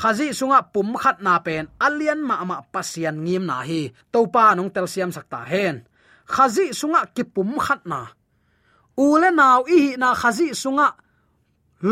Khazi 0.00 0.26
sunga 0.38 0.60
pum 0.72 0.88
khat 1.02 1.18
na 1.26 1.34
pen 1.46 1.64
alian 1.86 2.20
ma 2.28 2.36
ma 2.48 2.56
pasian 2.72 3.16
ngim 3.24 3.44
na 3.50 3.56
hi. 3.68 3.80
Topa 4.12 4.54
nong 4.56 4.70
tel 4.74 4.86
siam 4.92 5.10
sakta 5.16 5.40
hen. 5.52 5.76
Khazi 6.34 6.66
sunga 6.80 7.00
ki 7.14 7.22
pum 7.34 7.50
khat 7.66 7.82
na. 7.90 8.00
Ule 8.96 9.28
naw 9.30 9.60
i 9.78 9.80
na 10.00 10.08
khazi 10.20 10.48
sunga 10.62 10.88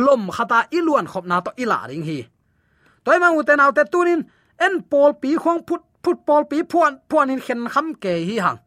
lom 0.05 0.23
khata 0.37 0.59
iluan 0.79 1.07
khop 1.13 1.25
na 1.27 1.37
to 1.45 1.51
ila 1.63 1.79
ring 1.91 2.05
hi. 2.09 2.21
Toy 3.05 3.19
ma 3.23 3.29
u 3.39 3.43
te 3.43 3.55
te 3.77 3.83
tunin, 3.93 4.21
en 4.65 4.75
pol 4.91 5.13
pi 5.21 5.31
khong 5.43 5.63
phut 5.67 5.83
football 6.03 6.45
pi 6.51 6.63
phuan 6.71 6.93
phuan 7.09 7.31
in 7.31 7.41
khen 7.41 7.69
kham 7.69 7.95
ke 8.03 8.13
hi 8.29 8.37
hang. 8.45 8.61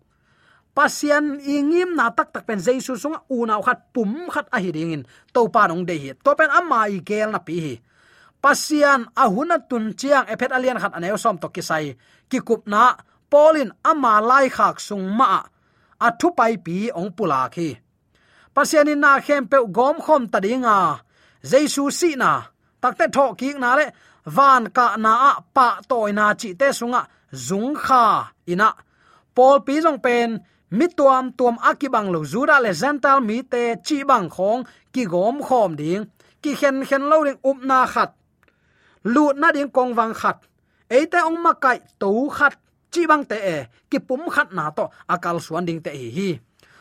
Pasian 0.73 1.37
ingim 1.37 1.93
na 1.93 2.09
tak 2.09 2.33
tak 2.33 2.49
pen 2.49 2.57
jesu 2.57 2.97
sunga 2.97 3.21
una 3.29 3.61
khat 3.61 3.93
pum 3.93 4.25
khat 4.33 4.49
a 4.49 4.57
hiring 4.57 4.93
in. 4.95 5.03
To 5.33 5.45
pa 5.53 5.67
nong 5.69 5.85
de 5.85 5.95
hi. 6.01 6.09
To 6.25 6.33
pen 6.33 6.49
amma 6.49 6.89
i 6.89 6.97
gel 7.09 7.29
na 7.29 7.39
pi 7.47 7.55
hi. 7.65 7.75
Pasian 8.41 9.05
ahuna 9.13 9.57
tun 9.69 9.93
chiang 9.93 10.25
ephet 10.25 10.49
alian 10.49 10.81
khat 10.81 10.93
aneo 10.97 11.17
som 11.17 11.37
to 11.37 11.47
kisai. 11.53 11.93
Ki 12.29 12.39
kup 12.47 12.65
na 12.65 12.97
polin 13.29 13.69
amma 13.85 14.13
lai 14.29 14.49
khak 14.49 14.81
sung 14.81 15.05
ma 15.17 15.25
a. 16.01 16.09
Thu 16.19 16.27
pai 16.37 16.57
pi 16.65 16.89
ong 16.89 17.11
pula 17.17 17.41
khi. 17.53 17.69
Pasian 18.55 18.89
in 18.89 18.99
na 18.99 19.21
khem 19.25 19.45
pe 19.51 19.57
gom 19.77 19.97
khom 20.05 20.23
ta 20.31 20.39
dinga 20.45 20.77
jesu 21.51 21.83
si 21.99 22.09
na. 22.15 22.31
Takte 22.81 23.05
tho 23.15 23.25
ki 23.39 23.49
na 23.61 23.69
le. 23.79 23.85
Van 24.25 24.63
ka 24.71 24.95
na 24.97 25.11
a, 25.29 25.31
pa 25.55 25.67
toy 25.89 26.11
na 26.17 26.33
chi 26.33 26.49
te 26.59 26.67
sunga 26.79 27.01
zung 27.33 27.73
kha 27.75 28.05
ina 28.51 28.69
pol 29.35 29.57
pi 29.65 29.81
jong 29.83 29.99
pen 30.05 30.29
mi 30.77 30.85
tuam 30.97 31.25
tuam 31.37 31.55
akibang 31.69 32.07
lo 32.13 32.19
zura 32.31 32.57
le 32.65 32.71
zental 32.81 33.19
mi 33.27 33.37
te 33.51 33.63
chi 33.85 33.97
bang 34.09 34.29
khong 34.35 34.61
ki 34.93 35.03
gom 35.13 35.37
khom 35.47 35.71
ding 35.81 36.03
ki 36.41 36.51
khen 36.59 36.85
khen 36.87 37.03
lo 37.11 37.17
ding 37.27 37.39
up 37.49 37.57
na 37.69 37.79
khat 37.93 38.09
lu 39.13 39.23
na 39.41 39.47
ding 39.55 39.71
kong 39.75 39.91
wang 39.97 40.13
khat 40.21 40.37
eite 40.89 41.19
ong 41.29 41.39
ma 41.45 41.53
kai 41.63 41.79
to 42.01 42.09
khat 42.37 42.53
chi 42.93 43.01
bang 43.09 43.23
te 43.29 43.37
e 43.55 43.57
ki 43.89 43.99
pum 44.07 44.21
khat 44.33 44.49
na 44.57 44.69
to 44.77 44.85
akal 45.13 45.37
suan 45.45 45.65
ding 45.67 45.81
te 45.85 45.91
hi. 45.91 46.09
Hi 46.17 46.31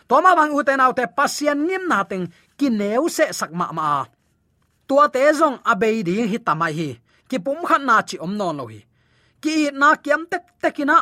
toma 0.08 0.36
bang 0.38 0.52
u 0.52 0.60
te 0.68 0.76
nau 0.76 0.92
te 0.92 1.04
pasian 1.16 1.58
ngim 1.66 1.84
na 1.88 1.98
teng 2.10 2.26
ki 2.58 2.68
neu 2.80 3.08
se 3.16 3.24
sak 3.38 3.50
ma 3.58 3.66
ma 3.78 4.04
tua 4.88 5.04
te 5.14 5.20
zong 5.40 5.56
abei 5.72 6.02
ding 6.08 6.28
hi 6.32 6.38
tamai 6.46 6.72
hi 6.78 6.88
ki 7.28 7.36
pum 7.44 7.58
khat 7.68 7.82
na 7.88 7.96
chi 8.08 8.16
om 8.24 8.32
non 8.40 8.56
lo 8.58 8.64
hi 8.72 8.80
ki 9.42 9.56
na 9.80 9.88
kiam 10.04 10.22
tek 10.32 10.44
tekina 10.62 10.98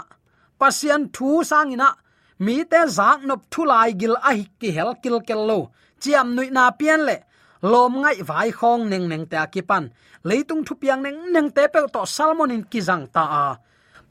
pasian 0.60 1.02
thu 1.14 1.28
sangina, 1.50 1.88
mi 2.44 2.56
te 2.70 2.80
zak 2.98 3.18
nop 3.28 3.40
thulai 3.52 3.90
gil 4.00 4.14
a 4.28 4.30
hi 4.38 4.44
ki 4.60 4.68
hel 4.76 4.90
kil 5.02 5.16
kel 5.28 5.42
lo. 5.50 5.58
Chiam 6.02 6.26
nui 6.36 6.48
na 6.56 6.64
pian 6.78 7.00
le, 7.08 7.16
lom 7.72 7.92
ngai 8.02 8.18
vai 8.28 8.48
khong 8.58 8.82
neng 8.90 9.06
neng 9.10 9.26
ta 9.32 9.40
ki 9.52 9.62
pan 9.70 9.84
leitung 10.28 10.62
thu 10.66 10.72
piang 10.82 11.00
neng 11.04 11.18
neng 11.34 11.48
te 11.56 11.62
pe 11.72 11.80
to 11.94 12.02
salmon 12.14 12.54
in 12.56 12.62
ki 12.72 12.80
jang 12.88 13.04
ta 13.14 13.22
a. 13.44 13.46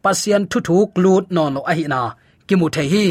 Pasian 0.04 0.44
thu 0.52 0.60
thu 0.68 0.78
klut 0.96 1.26
non 1.36 1.54
lo 1.56 1.62
a 1.72 1.74
hi 1.78 1.86
na. 1.94 2.02
Ki 2.48 2.56
mu 2.60 2.68
the 2.76 2.84
hi. 2.94 3.06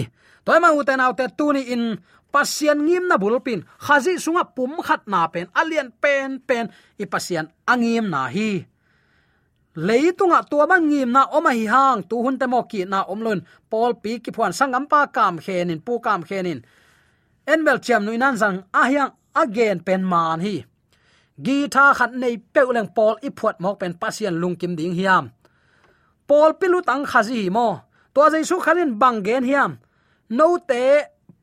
Toy 0.44 0.58
ma 0.62 0.68
u 0.78 0.80
te 0.88 0.94
nau 1.00 1.12
te 1.18 1.24
tu 1.38 1.46
ni 1.54 1.62
in 1.74 1.84
pasian 2.32 2.78
ngim 2.86 3.04
na 3.10 3.16
bulpin 3.22 3.60
khazi 3.84 4.12
sunga 4.24 4.44
pum 4.56 4.72
khat 4.86 5.02
na 5.12 5.20
pen 5.32 5.46
alian 5.60 5.88
pen 6.02 6.30
pen, 6.48 6.64
i 7.02 7.04
pasian 7.12 7.46
angim 7.72 8.06
na 8.14 8.20
hi 8.34 8.50
leitunga 9.86 10.42
tua 10.50 10.66
bang 10.70 10.84
ngim 10.90 11.10
na 11.14 11.22
oma 11.36 11.52
hi 11.58 11.64
hang. 11.74 12.02
Tu 12.08 12.16
hun 12.24 12.38
te 12.40 12.46
mo 12.52 12.60
ki 12.70 12.80
na 12.84 13.04
omlon 13.12 13.40
pol 13.70 13.94
pi 14.02 14.18
ki 14.24 14.30
phuan 14.36 14.52
sangam 14.58 14.84
pa 14.90 15.00
kam 15.16 15.38
khenin 15.44 15.80
pu 15.86 15.92
kam 16.06 16.20
khenin 16.28 16.60
enmel 17.52 17.78
chem 17.84 18.04
nu 18.04 18.10
inan 18.12 18.36
zang 18.42 18.56
a 18.80 18.82
hiang 18.90 19.12
again 19.42 19.78
pen 19.86 20.02
man 20.12 20.40
hi. 20.46 20.56
Gi 21.44 21.58
tha 21.74 21.84
khat 21.98 22.12
nei 22.22 22.34
peuleng 22.54 22.90
pol 22.96 23.14
i 23.26 23.28
phuat 23.38 23.56
mok 23.62 23.76
pen 23.80 23.92
pasien 24.00 24.34
lungkim 24.42 24.72
ding 24.78 24.94
hiam. 24.98 25.24
Pol 26.28 26.50
pilu 26.60 26.80
tang 26.88 27.04
khazi 27.10 27.50
mo. 27.56 27.68
To 28.14 28.20
jaisu 28.32 28.56
khalin 28.64 28.98
bangen 29.00 29.44
hiam. 29.50 29.70
No 30.38 30.46
te 30.70 30.82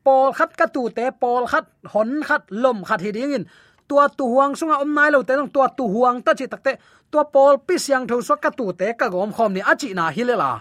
pol 0.05 0.33
khat 0.37 0.51
ka 0.59 0.65
tu 0.75 0.89
te 0.97 1.05
pol 1.21 1.43
khat, 1.51 1.65
hon 1.93 2.21
khat, 2.27 2.43
lom 2.49 2.83
khat 2.87 3.01
hi 3.01 3.11
ding 3.11 3.33
in 3.37 3.45
tua 3.87 4.05
tu 4.17 4.25
huang 4.33 4.53
sunga 4.59 4.75
om 4.83 4.91
nai 4.97 5.09
lo 5.11 5.19
te 5.27 5.33
nong 5.35 5.51
tua 5.55 5.67
tu 5.77 5.83
huang 5.93 6.17
ta 6.25 6.31
chi 6.39 6.45
takte 6.53 6.71
tua 7.11 7.23
pol 7.33 7.55
pi 7.67 7.75
siang 7.85 8.07
tho 8.09 8.21
so 8.27 8.35
ka 8.43 8.49
tu 8.57 8.65
te 8.79 8.87
ka 8.99 9.07
gom 9.13 9.31
khom 9.35 9.51
ni 9.53 9.61
achi 9.71 9.89
na 9.93 10.05
hilela. 10.15 10.51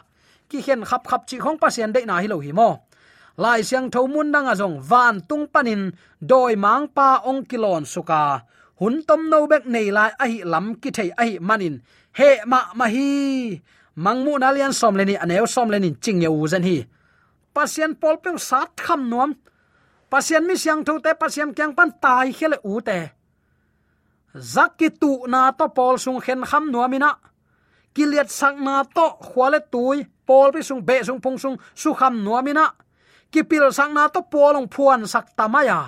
Ki 0.48 0.58
hen 0.66 0.80
khap 0.88 1.02
khap 1.10 1.22
chi 1.28 1.36
khong 1.44 1.58
pasien 1.62 1.92
de 1.94 2.00
na 2.04 2.16
hilo 2.22 2.38
hi 2.44 2.52
mo. 2.52 2.68
Lai 3.42 3.60
siang 3.68 3.86
tho 3.92 4.00
mun 4.06 4.32
dang 4.34 4.46
a 4.52 4.54
jong 4.60 4.76
van 4.90 5.14
tung 5.28 5.46
panin 5.52 5.82
doi 6.30 6.54
mang 6.64 6.86
pa 6.96 7.08
ong 7.30 7.42
kilon 7.50 7.84
suka 7.94 8.22
hun 8.80 9.02
tom 9.06 9.30
no 9.30 9.46
bek 9.46 9.64
nei 9.74 9.88
lai 9.96 10.10
a 10.22 10.26
hi 10.30 10.38
lam 10.52 10.66
ki 10.82 10.90
thei 10.96 11.10
a 11.20 11.24
hi 11.28 11.38
manin. 11.48 11.74
He 12.18 12.28
ma 12.50 12.60
ma 12.78 12.86
hi. 12.94 13.08
Mangmu 14.04 14.32
nalian 14.42 14.72
som 14.80 14.94
leni 14.98 15.14
aneu 15.24 15.46
som 15.54 15.68
leni 15.70 15.90
ching 16.02 16.20
ye 16.24 16.28
u 16.28 16.46
zen 16.52 16.64
hi. 16.68 16.76
Pasien 17.54 17.92
pol 18.00 18.16
pe 18.22 18.30
sat 18.48 18.70
kham 18.84 19.02
nuam 19.10 19.30
pasien 20.14 20.46
mi 20.46 20.54
siang 20.54 20.86
thote 20.86 21.10
pasien 21.18 21.50
kyang 21.50 21.74
pan 21.74 21.90
tai 22.02 22.30
khele 22.30 22.58
u 22.62 22.78
te. 22.78 23.00
Zakki 24.54 24.88
tu 25.00 25.26
na 25.26 25.50
to 25.50 25.66
pol 25.76 25.98
sung 25.98 26.20
khen 26.24 26.46
kham 26.46 26.70
nuamina 26.70 27.10
kiliat 27.94 28.30
sak 28.30 28.54
na 28.66 28.84
to 28.96 29.06
khwale 29.26 29.58
tui 29.72 30.06
pol 30.26 30.54
pi 30.54 30.62
sung 30.62 30.82
be 30.86 31.02
sung 31.02 31.20
pung 31.24 31.38
sung 31.42 31.56
su 31.74 31.90
kham 31.98 32.14
nuamina 32.24 32.66
kipil 33.32 33.74
sak 33.74 33.90
na 33.90 34.06
to 34.14 34.20
polong 34.32 34.68
phuan 34.74 35.02
sak 35.12 35.34
tamaya 35.38 35.80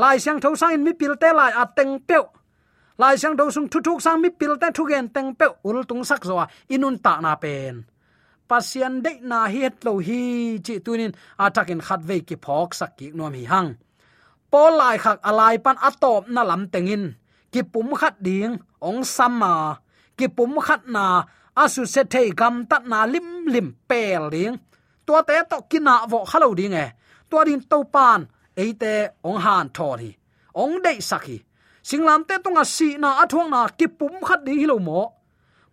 lai 0.00 0.16
siang 0.22 0.38
tho 0.42 0.54
sang 0.54 0.72
in 0.78 0.82
mi 0.86 0.92
pil 1.00 1.14
te 1.22 1.30
lai 1.34 1.50
ateng 1.62 1.98
peu 2.08 2.24
lai 2.98 3.18
siang 3.18 3.34
do 3.38 3.50
sung 3.50 3.66
thu 3.72 3.78
thuk 3.86 3.98
sang 4.04 4.22
mi 4.22 4.30
pil 4.30 4.54
te 4.62 4.70
thu 4.76 4.86
gen 4.90 5.08
teng 5.14 5.34
peu 5.34 5.52
ul 5.66 5.82
tung 5.88 6.04
sak 6.06 6.22
zo 6.28 6.46
inun 6.74 6.96
ta 7.04 7.18
na 7.20 7.34
pen 7.42 7.74
pasian 8.48 8.94
de 9.04 9.12
na 9.30 9.38
hi 9.52 9.60
het 9.66 9.76
lo 9.86 9.92
hi 10.06 10.20
chi 10.64 10.74
tunin 10.84 11.12
atakin 11.44 11.80
khat 11.86 12.00
ve 12.08 12.16
ki 12.28 12.36
phok 12.44 12.70
sak 12.78 12.92
ki 12.98 13.06
nom 13.18 13.34
hi 13.38 13.44
hang. 13.52 13.70
Pol 14.50 14.72
lai 14.80 14.96
khak 15.04 15.18
alai 15.28 15.56
pan 15.64 15.78
atop 15.88 16.22
na 16.34 16.42
lam 16.50 16.62
tengin. 16.72 17.04
Ki 17.52 17.60
pum 17.72 17.88
khat 18.00 18.14
ding, 18.26 18.54
ong 18.88 19.00
sama. 19.16 19.54
Ki 20.18 20.26
pum 20.36 20.52
khat 20.66 20.82
na, 20.94 21.04
asu 21.62 21.82
se 21.94 22.02
thei 22.12 22.28
gam 22.40 22.54
tat 22.70 22.82
na 22.90 22.98
lim 23.12 23.28
lim 23.52 23.68
pel 23.88 24.24
ding. 24.34 24.54
Tua 25.06 25.20
te 25.28 25.36
to 25.50 25.58
kina 25.70 25.94
vo 26.10 26.18
khalo 26.30 26.48
ding 26.60 26.76
e. 26.84 26.86
Tua 27.30 27.42
din 27.48 27.60
to 27.70 27.78
pan 27.94 28.20
eite 28.62 28.94
ong 29.28 29.38
han 29.44 29.66
thori 29.76 30.10
ong 30.62 30.82
dei 30.84 30.98
sakhi 31.10 31.38
singlam 31.88 32.26
te 32.28 32.34
tonga 32.44 32.64
si 32.64 32.88
na 33.02 33.10
athong 33.22 33.50
na 33.54 33.60
ki 33.78 33.86
pum 33.98 34.14
khat 34.26 34.40
ding 34.46 34.58
hi 34.60 34.66
lo 34.66 34.78
mo. 34.88 35.17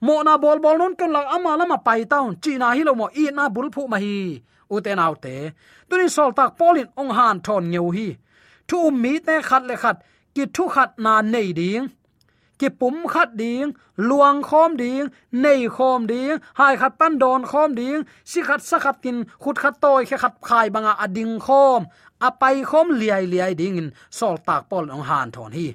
Mo 0.01 0.23
na 0.23 0.37
bol 0.37 0.59
bol 0.59 0.77
non 0.77 0.95
kan 0.99 1.11
lang 1.15 1.27
ama 1.35 1.51
lama 1.59 1.77
pai 1.87 2.01
taun 2.11 2.35
chi 2.43 2.57
na 2.61 2.67
hilo 2.77 2.93
mo 2.99 3.07
i 3.21 3.25
na 3.37 3.49
bul 3.55 3.69
phu 3.73 3.81
ma 3.91 3.97
hi 3.97 4.17
u 4.73 4.75
te 4.85 4.91
nau 4.95 5.13
te 5.23 5.35
tunin 5.89 6.09
sol 6.15 6.31
tak 6.37 6.51
polin 6.59 6.87
ong 7.01 7.11
han 7.17 7.37
thon 7.45 7.63
ngeu 7.71 7.87
hi 7.95 8.07
thu 8.67 8.79
mi 9.01 9.13
te 9.27 9.35
khat 9.47 9.63
le 9.69 9.75
khat 9.83 9.97
ki 10.35 10.43
thu 10.55 10.63
khat 10.75 10.89
na 11.05 11.13
nei 11.33 11.49
ding 11.59 11.85
ki 12.59 12.69
pum 12.79 12.95
khat 13.13 13.29
ding 13.41 13.71
luang 14.07 14.39
khom 14.49 14.71
ding 14.81 15.05
nei 15.43 15.61
khom 15.75 16.01
ding 16.11 16.37
hai 16.59 16.73
khat 16.81 16.93
pan 16.99 17.13
don 17.21 17.41
khom 17.51 17.69
ding 17.79 18.01
si 18.31 18.39
khat 18.47 18.61
sa 18.69 18.77
khat 18.79 18.97
tin 19.03 19.17
khut 19.41 19.55
khat 19.63 19.75
toy 19.83 20.01
khe 20.09 20.17
khat 20.23 20.33
khai 20.47 20.67
banga 20.73 20.93
ading 21.05 21.39
khom 21.45 21.81
apai 22.27 22.55
khom 22.69 22.87
liai 22.99 23.23
liai 23.31 23.53
ding 23.59 23.75
in 23.81 23.89
sol 24.17 24.35
tak 24.47 24.61
pol 24.69 24.85
ong 24.95 25.05
han 25.09 25.31
thon 25.35 25.51
hi 25.57 25.67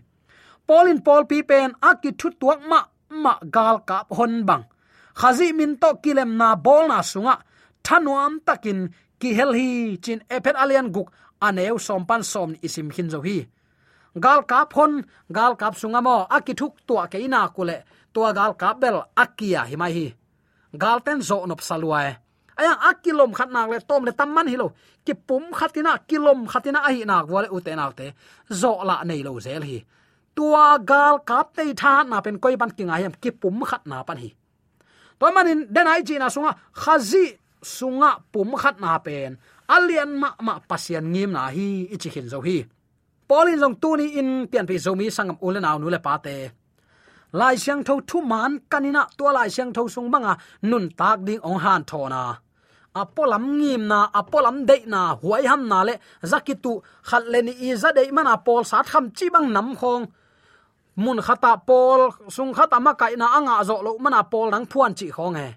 polin 0.66 0.98
pol 1.06 1.22
pi 1.30 1.38
pen 1.50 1.68
akit 1.90 2.14
thu 2.20 2.28
tuak 2.40 2.61
ma 2.70 2.80
ma 3.24 3.33
gal 3.56 3.76
kap 3.88 4.06
hon 4.16 4.35
bang. 4.48 4.64
Khazi 5.20 5.52
min 5.59 5.76
to 5.83 5.90
kilem 6.02 6.30
na 6.40 6.48
bol 6.56 6.88
na 6.88 6.98
sunga. 7.12 7.35
Thanuam 7.85 8.40
takin 8.46 8.78
ki 9.20 9.30
hel 9.38 9.52
hi 9.59 9.96
chin 10.04 10.20
epet 10.35 10.56
alian 10.62 10.88
guk 10.94 11.09
aneu 11.46 11.76
som 11.87 12.02
pan 12.09 12.22
som 12.33 12.50
isim 12.66 12.88
hin 12.96 13.11
zo 13.12 13.20
hi. 13.26 13.38
Gal 14.24 14.42
kap 14.50 14.72
hon, 14.74 14.92
gal 15.37 15.52
kap 15.61 15.74
sunga 15.80 16.00
mo. 16.02 16.16
Akithuk 16.37 16.74
tua 16.87 17.06
ke 17.12 17.18
ina 17.26 17.48
kule. 17.56 17.76
Tua 18.14 18.33
gal 18.38 18.52
kap 18.61 18.80
bel 18.83 18.96
akia 19.22 19.62
hi 19.70 19.76
mai 19.76 19.92
hi. 19.92 20.06
Gal 20.83 20.98
ten 21.06 21.22
zo 21.22 21.46
nop 21.46 21.61
saluae. 21.68 22.12
Aya, 22.61 22.76
akilom 22.90 23.33
khatnak 23.33 23.70
le, 23.70 23.78
tom 23.88 24.04
le 24.04 24.12
tamman 24.12 24.48
hi 24.48 24.56
lo. 24.56 24.72
Ki 25.04 25.14
pum 25.14 25.44
khatina, 25.52 25.92
kilom 26.09 26.46
khatina 26.46 26.85
ahi 26.88 27.04
nak 27.04 27.26
wale 27.33 27.48
ute 27.56 27.72
nak 27.76 27.96
te 27.96 28.06
zo 28.61 28.72
la 28.85 29.04
nei 29.04 29.22
lo 29.22 29.40
zel 29.40 29.62
hi 29.62 29.78
tua 30.37 30.79
gal 30.90 31.16
kap 31.29 31.47
te 31.57 31.64
tha 31.81 31.93
na 32.11 32.21
pen 32.25 32.37
koi 32.43 32.57
ban 32.61 32.71
king 32.77 32.90
ayam 32.95 33.12
ki 33.23 33.31
pum 33.40 33.62
khat 33.71 33.83
na 33.90 34.03
pan 34.09 34.19
hi. 34.23 34.31
To 35.19 35.27
manin 35.37 35.61
denai 35.75 36.01
chi 36.09 36.14
na 36.19 36.29
sunga, 36.35 36.53
khazi 36.83 37.25
sunga 37.77 38.11
pum 38.33 38.51
khat 38.62 38.77
na 38.81 38.99
pen. 39.07 39.31
Alian 39.75 40.11
ma 40.23 40.29
ma 40.47 40.55
pasian 40.71 41.05
ngim 41.12 41.31
na 41.37 41.43
hi, 41.57 41.69
ichi 41.95 42.09
hin 42.14 42.29
zo 42.33 42.40
hi. 42.47 42.59
Polin 43.29 43.61
jong 43.62 43.77
tu 43.83 43.90
ni 43.97 44.07
in, 44.21 44.31
pian 44.51 44.66
pi 44.71 44.77
zomi 44.85 45.07
sangam 45.16 45.37
ulen 45.47 45.69
aw 45.69 45.77
nu 45.79 45.88
le 45.95 46.01
pa 46.07 46.14
te. 46.25 46.37
Lai 47.38 47.57
siang 47.62 47.83
tho 47.87 47.95
thu 48.09 48.19
man 48.33 48.53
kanina, 48.73 49.03
tua 49.19 49.31
lai 49.37 49.49
siang 49.55 49.71
tho 49.77 49.83
sung 49.95 50.09
manga, 50.12 50.33
nun 50.71 50.85
tak 50.99 51.19
ding 51.27 51.43
ong 51.49 51.61
han 51.64 51.83
thona 51.90 52.23
apolam 52.94 53.59
ngim 53.59 53.87
na 53.88 54.11
apolam 54.12 54.66
de 54.66 54.76
na, 54.87 55.14
huai 55.22 55.46
ham 55.46 55.68
na 55.68 55.85
le 55.85 55.94
zakitu 56.22 56.83
khat 57.03 57.24
le 57.33 57.42
ni 57.42 57.53
iza 57.70 57.92
de 57.92 58.11
man 58.12 58.29
pol 58.44 58.64
sat 58.64 58.87
kham 58.87 59.11
chi 59.16 59.26
bang 59.31 59.53
nam 59.53 59.76
khong. 59.76 60.07
Mun 60.96 61.18
khata 61.26 61.57
pol 61.66 62.11
sung 62.29 62.53
khata 62.55 62.79
ma 62.81 62.92
kai 62.94 63.14
na 63.16 63.26
anga 63.38 63.64
zo 63.68 63.83
lo 63.83 63.98
man 63.98 64.16
pol 64.31 64.50
nang 64.50 64.66
phuan 64.70 64.92
chi 64.98 65.09
khong 65.16 65.37
he 65.40 65.48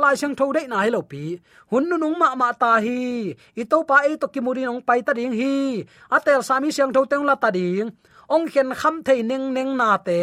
lai 0.00 0.16
sang 0.16 0.34
tho 0.38 0.52
de 0.56 0.62
na 0.66 0.76
hi 0.84 0.90
lo 0.90 1.00
pi. 1.10 1.38
Hun 1.70 1.84
nu 1.88 1.96
nung 2.02 2.18
ma 2.18 2.34
ma 2.34 2.48
ta 2.52 2.80
hi. 2.84 3.34
I 3.60 3.64
to 3.70 3.78
pa 3.88 3.96
e 4.10 4.16
to 4.16 4.26
ki 4.34 4.40
muri 4.40 4.64
nong 4.64 4.82
pai 4.88 5.00
ta 5.06 5.12
ding 5.12 5.34
hi. 5.40 5.84
Atel 6.16 6.40
sami 6.48 6.68
siang 6.72 6.92
tho 6.94 7.04
teng 7.10 7.24
la 7.28 7.34
ta 7.42 7.50
ding 7.50 7.90
ong 8.34 8.46
khen 8.52 8.70
kham 8.80 8.96
thei 9.06 9.20
neng 9.30 9.46
neng 9.56 9.72
na 9.80 9.90
te. 10.06 10.20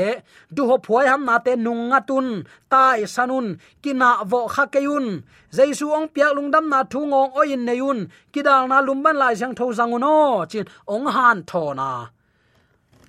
Du 0.56 0.62
ho 0.70 0.76
phuai 0.86 1.06
ham 1.12 1.22
na 1.30 1.36
te 1.46 1.52
nung 1.66 1.84
nga 1.90 2.00
tun 2.10 2.28
tai 2.72 3.00
sanun 3.16 3.48
kina 3.84 4.10
vo 4.32 4.40
kha 4.54 4.64
keun 4.74 5.06
jaisu 5.58 5.86
ong 5.98 6.08
piak 6.14 6.32
lungdam 6.38 6.66
na 6.72 6.80
thu 6.92 7.00
ngong 7.12 7.32
oin 7.40 7.62
neyun 7.68 8.00
kidal 8.34 8.64
na 8.72 8.78
lumban 8.88 9.16
lai 9.22 9.34
jang 9.40 9.56
tho 9.58 9.66
zanguno 9.78 10.18
chin 10.52 10.66
ong 10.94 11.08
han 11.16 11.38
tho 11.50 11.64
na. 11.80 11.90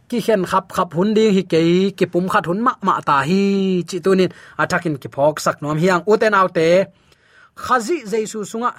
Ki 0.08 0.18
khen 0.26 0.42
khap 0.50 0.66
khap 0.76 0.88
hun 0.96 1.10
ding 1.16 1.32
hi 1.36 1.42
ke 1.52 1.60
ki 1.98 2.06
pum 2.12 2.26
khat 2.32 2.44
hun 2.48 2.60
ma 2.66 2.72
ma 2.86 2.94
ta 3.08 3.16
hi, 3.28 3.42
chi 3.88 3.98
tunin 4.04 4.30
atakin 4.62 4.96
ki 5.02 5.08
phok 5.14 5.34
sak 5.44 5.56
nom 5.62 5.76
hiang 5.82 6.02
uten 6.12 6.34
autte 6.40 6.68
khazi 7.64 7.96
jaisu 8.10 8.38
sunga, 8.50 8.70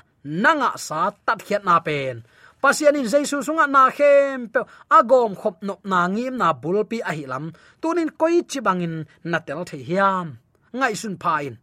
nanga 0.43 0.71
sa 0.87 0.99
tat 1.25 1.39
khiat 1.45 1.63
na 1.67 1.75
pen 1.87 2.15
pasianin 2.61 3.07
jaisu 3.11 3.37
sunga 3.47 3.65
na 3.75 3.83
khem 3.97 4.49
pe 4.53 4.61
agom 4.97 5.33
khop 5.41 5.55
no 5.67 5.73
na 5.91 6.07
ngim 6.07 6.35
na 6.41 6.53
bulpi 6.53 6.99
a 7.09 7.11
hi 7.17 7.25
lam. 7.31 7.45
Tunin 7.81 8.09
koi 8.19 8.41
chi 8.51 8.59
bangin 8.65 8.95
na 9.23 9.39
tel 9.39 9.63
the 9.69 9.77
hiam. 9.89 10.27
Ngai 10.77 10.95
sun 11.01 11.17
pain 11.17 11.53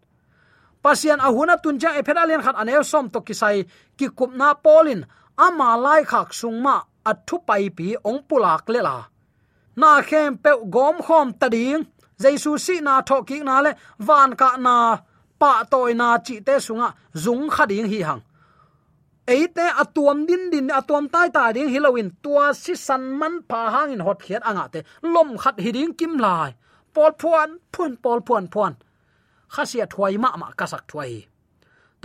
pasian 0.86 1.20
ahuna 1.26 1.56
tunja 1.62 1.90
e 1.98 2.02
phedalian 2.06 2.42
khat 2.46 2.56
anew 2.62 2.82
som 2.90 3.06
to 3.10 3.20
kisai 3.26 3.58
ki 3.98 4.06
kup 4.18 4.30
na 4.40 4.48
polin. 4.64 5.00
Ama 5.46 5.70
lai 5.84 6.02
khak 6.10 6.28
sungma 6.40 6.76
athu 7.10 7.36
pai 7.48 7.68
pi 7.76 7.86
ong 8.08 8.20
pulak 8.28 8.64
lela 8.74 8.96
na 9.80 9.90
khem 10.08 10.30
pe 10.44 10.52
gom 10.74 10.96
khom 11.06 11.26
tading 11.40 11.82
jaisu 12.22 12.52
si 12.64 12.74
na 12.86 12.94
tho 13.08 13.16
ki 13.28 13.38
na 13.48 13.56
le. 13.64 13.72
Van 14.06 14.30
ka 14.40 14.50
na 14.66 14.76
pa 15.40 15.52
toy 15.72 15.92
na 16.00 16.08
chi 16.26 16.36
te 16.46 16.54
sunga 16.66 16.88
zung 17.24 17.46
khading 17.54 17.88
hi 17.92 18.00
hang 18.08 18.22
eite 19.26 19.66
atuam 19.82 20.18
à 20.22 20.26
din 20.28 20.42
din 20.52 20.68
atuam 20.78 21.06
à 21.06 21.10
tai 21.12 21.28
ta 21.36 21.52
ding 21.52 21.68
hilowin 21.74 22.10
tua 22.22 22.54
si 22.62 22.74
san 22.86 23.02
man 23.20 23.34
pa 23.50 23.60
hang 23.74 23.92
in 23.94 24.00
hot 24.06 24.18
khiat 24.26 24.42
anga 24.48 24.66
te. 24.72 24.80
Lom 25.02 25.36
khat 25.42 25.56
hiding 25.64 25.92
kim 25.98 26.14
lai. 26.24 26.50
Pol 26.94 27.12
phuan 27.20 27.50
phun 27.72 27.92
pol 28.02 28.20
phuan 28.26 28.44
phuan. 28.52 28.74
Khasia 29.54 29.86
thwai 29.92 30.14
ma 30.22 30.30
ma, 30.40 30.48
kasak 30.58 30.84
thwai 30.90 31.12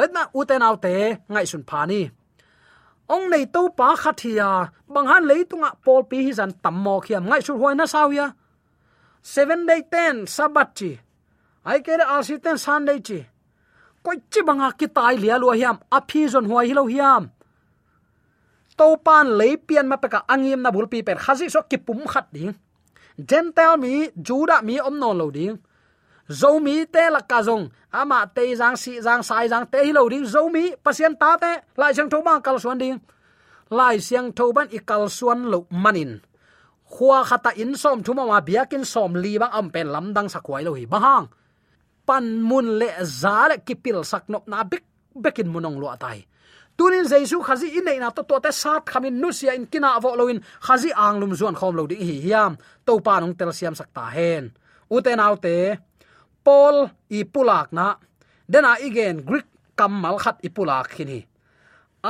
toit 0.02 0.12
na 0.14 0.24
uten 0.40 0.66
autte 0.68 0.94
ngai 1.32 1.46
sun 1.52 1.64
phani 1.70 2.02
ong 3.14 3.26
nei 3.32 3.46
to 3.54 3.62
pa 3.78 3.88
khathia 4.04 4.50
bang 4.94 5.08
han 5.12 5.24
leitunga 5.30 5.70
pol 5.86 6.02
pi 6.10 6.18
hi 6.26 6.32
zan 6.40 6.52
tammo 6.64 6.96
khiam. 7.06 7.24
Ngai 7.30 7.42
sur 7.46 7.58
hoina 7.62 7.86
sawia 7.94 8.28
7 9.22 9.68
day 9.70 9.82
10 9.92 10.26
sabat 10.36 10.70
chi. 10.78 10.92
Ai 11.70 11.80
ke 11.86 11.94
al 12.14 12.24
si 12.28 12.36
ten 12.44 12.58
sunday 12.66 13.00
chi 13.08 13.20
koi 14.04 14.18
chi 14.32 14.42
banga 14.48 14.68
ki 14.80 14.88
tai 14.98 15.16
lia 15.24 15.38
lo 15.38 15.48
hiam 15.60 15.78
a 15.98 16.00
phi 16.10 16.22
zon 16.34 16.46
huai 16.50 16.66
hi 16.70 16.74
lo 16.80 16.84
hiam 16.94 17.24
to 18.78 18.88
pan 19.06 19.28
le 19.40 19.48
pian 19.68 19.86
ma 19.92 19.98
peka 20.04 20.20
angim 20.34 20.62
na 20.62 20.70
bul 20.76 20.88
pi 20.92 21.04
per 21.08 21.18
khazi 21.24 21.48
so 21.54 21.62
ki 21.70 21.78
pum 21.86 22.02
khat 22.12 22.26
ding 22.36 22.54
gentle 23.30 23.78
mi 23.84 23.94
juda 24.28 24.58
mi 24.68 24.76
om 24.88 24.96
non 25.02 25.18
lo 25.22 25.28
ding 25.38 25.56
zo 26.40 26.52
mi 26.66 26.76
te 26.94 27.04
la 27.16 27.22
ka 27.32 27.40
zong 27.48 27.66
ama 28.00 28.20
te 28.36 28.44
jang 28.60 28.78
si 28.84 28.92
jang 29.06 29.24
sai 29.30 29.46
jang 29.52 29.66
te 29.72 29.78
hi 29.86 29.92
lo 29.98 30.04
ding 30.14 30.26
zo 30.34 30.42
mi 30.56 30.64
pasien 30.84 31.14
ta 31.22 31.32
te 31.44 31.52
lai 31.80 31.92
chang 31.98 32.10
tho 32.12 32.18
ma 32.28 32.34
kal 32.46 32.58
suan 32.64 32.78
ding 32.84 32.98
lai 33.78 33.96
siang 34.08 34.30
tho 34.38 34.46
ban 34.56 34.68
i 34.78 34.80
kal 34.90 35.04
suan 35.18 35.40
lo 35.52 35.60
manin 35.84 36.12
khua 36.92 37.24
khata 37.30 37.52
in 37.64 37.72
som 37.82 38.04
thuma 38.06 38.24
ma 38.32 38.40
biakin 38.48 38.84
som 38.94 39.12
li 39.24 39.40
bang 39.42 39.54
am 39.60 39.68
pen 39.74 39.88
lam 39.94 40.06
dang 40.16 40.28
sakwai 40.34 40.64
lo 40.68 40.74
hi 40.80 40.86
bahang 40.94 41.26
pan 42.08 42.26
mun 42.50 42.68
le 42.80 42.90
za 43.22 43.38
le 43.50 43.56
kipil 43.68 44.04
sak 44.12 44.24
nop 44.32 44.46
na 44.52 44.64
bik 44.72 44.84
bekin 45.24 45.48
munong 45.54 45.78
lo 45.82 45.88
atai 45.96 46.20
tunin 46.82 47.06
jaisu 47.12 47.38
khazi 47.48 47.68
in 47.78 47.86
nei 47.86 48.00
na 48.02 48.10
to 48.16 48.22
to 48.30 48.36
te 48.44 48.52
sat 48.62 48.84
khamin 48.92 49.16
nu 49.22 49.30
sia 49.38 49.54
in 49.60 49.66
kina 49.72 49.90
avo 49.98 50.10
loin. 50.20 50.40
Khazi 50.66 50.90
anglum 51.08 51.32
zuan 51.40 51.56
khom 51.60 51.74
lo 51.78 51.84
di 51.92 51.96
hi 52.10 52.16
hiam. 52.26 52.54
To 52.86 52.92
pa 53.06 53.14
nong 53.22 53.36
tel 53.40 53.52
siam 53.58 53.76
sakta 53.80 54.04
hen. 54.16 54.44
Uten 54.96 55.20
autte 55.26 55.56
pol 56.46 56.76
i 57.18 57.20
pulak 57.34 57.68
na, 57.78 57.88
dena 58.52 58.72
igen 58.88 59.16
greek 59.28 59.48
kamal 59.78 60.18
khat 60.24 60.38
i 60.48 60.50
pulak 60.56 60.88
khini 60.94 61.20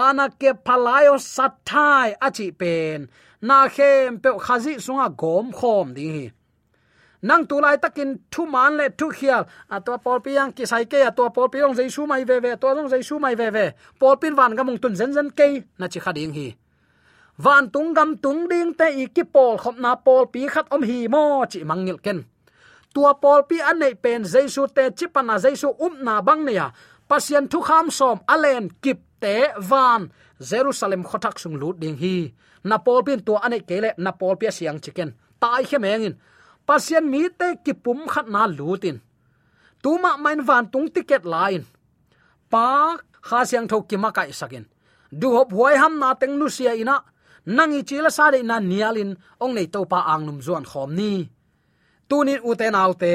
ana 0.08 0.26
ke 0.42 0.50
phalayo 0.66 1.16
sathai 1.36 2.10
achi 2.28 2.48
pen. 2.60 3.00
Na 3.48 3.58
khem 3.76 4.20
pe 4.24 4.30
khazi 4.46 4.74
sunga 4.86 5.08
gom 5.22 5.48
khom 5.60 5.88
ding 5.96 6.14
hi 6.18 6.26
nang 7.22 7.46
tu 7.46 7.62
lai 7.62 7.78
takin 7.78 8.18
thu 8.32 8.46
man 8.46 8.78
le 8.78 8.90
thu 8.98 9.10
khial. 9.10 9.44
A 9.70 9.80
to 9.80 9.98
pol 9.98 10.20
piang 10.20 10.52
ki 10.56 10.66
sai 10.66 10.86
ke, 10.86 11.00
a 11.10 11.12
to 11.12 11.30
pol 11.30 11.48
piang 11.54 11.74
jai 11.78 11.90
su 11.90 12.06
mai 12.06 12.24
ve 12.26 12.40
ve 12.40 12.56
to 12.62 12.68
jong 12.76 12.90
jai 12.90 13.02
su 13.02 13.20
mai 13.20 13.36
ve 13.36 13.50
ve. 13.50 13.66
Pol 14.00 14.16
pin 14.22 14.36
van 14.36 14.56
ga 14.56 14.64
mung 14.64 14.78
tun 14.78 14.96
zen 14.96 15.14
zen 15.14 15.30
ke, 15.30 15.48
na 15.80 15.88
chi 15.88 16.00
khading 16.00 16.34
hi. 16.34 16.48
Van 17.38 17.70
tung 17.70 17.94
gam 17.94 18.18
tung 18.18 18.50
ding 18.50 18.74
te 18.74 18.88
i 19.02 19.06
ki 19.16 19.24
pol 19.24 19.58
khop 19.58 19.76
na 19.78 19.96
pol 19.96 20.26
pi 20.34 20.48
khat 20.48 20.66
om 20.72 20.84
hi 20.84 21.08
mo, 21.08 21.46
chi 21.52 21.64
mangil 21.64 21.98
ken. 22.06 22.20
Tua 22.94 23.14
pol 23.14 23.42
pi 23.50 23.58
an 23.70 23.80
nei 23.80 23.94
pen 23.94 24.24
jaisu 24.24 24.68
te, 24.76 24.90
chi 24.98 25.06
pana 25.08 25.36
jaisu 25.44 25.70
um 25.80 25.94
na 26.06 26.22
bang 26.22 26.46
ne 26.46 26.54
ya. 26.60 26.68
Pasien 27.10 27.48
thu 27.52 27.60
kham 27.62 27.92
som 27.92 28.18
alen 28.28 28.70
kip 28.82 29.00
te 29.22 29.36
van. 29.70 30.12
Jerusalem 30.40 31.04
khotak 31.04 31.40
sung 31.40 31.56
lut 31.62 31.80
ding 31.80 31.98
hi. 31.98 32.34
Na 32.64 32.78
pol 32.78 33.04
pin 33.04 33.20
tua 33.26 33.40
ane 33.46 33.60
kele 33.70 33.90
na 33.98 34.12
pol 34.12 34.36
pi 34.40 34.52
siang 34.52 34.80
chicken 34.82 35.14
tai 35.42 35.64
khemengin 35.70 36.16
pasien 36.68 37.06
mi 37.12 37.30
te 37.40 37.48
ki 37.66 37.74
pum 37.84 38.08
khat 38.08 38.28
na 38.34 38.48
lutin 38.48 38.98
tuma 39.82 40.18
main 40.24 40.42
van 40.48 40.66
tung 40.72 40.88
ticket 40.94 41.26
line 41.26 41.66
pa, 42.52 43.00
kha 43.28 43.40
siang 43.48 43.68
tho 43.72 43.78
ki 43.90 43.98
ma 44.04 44.10
kai 44.18 44.32
sakin. 44.40 44.66
Du 45.20 45.28
hop 45.36 45.50
huai 45.56 45.76
ham 45.82 45.94
na 46.02 46.10
teng 46.20 46.36
nu 46.40 46.48
sia 46.56 46.74
ina. 46.76 46.98
Nangi 47.56 47.82
chila 47.88 48.12
sa 48.18 48.26
de 48.34 48.40
na 48.44 48.60
nialin, 48.60 49.12
ong 49.44 49.54
nei 49.56 49.68
to 49.74 49.82
pa 49.92 50.00
ang 50.14 50.24
num 50.28 50.40
zon 50.46 50.66
khom 50.72 50.90
ni. 51.00 51.12
Tunin 52.10 52.44
uten 52.50 52.76
autte 52.82 53.14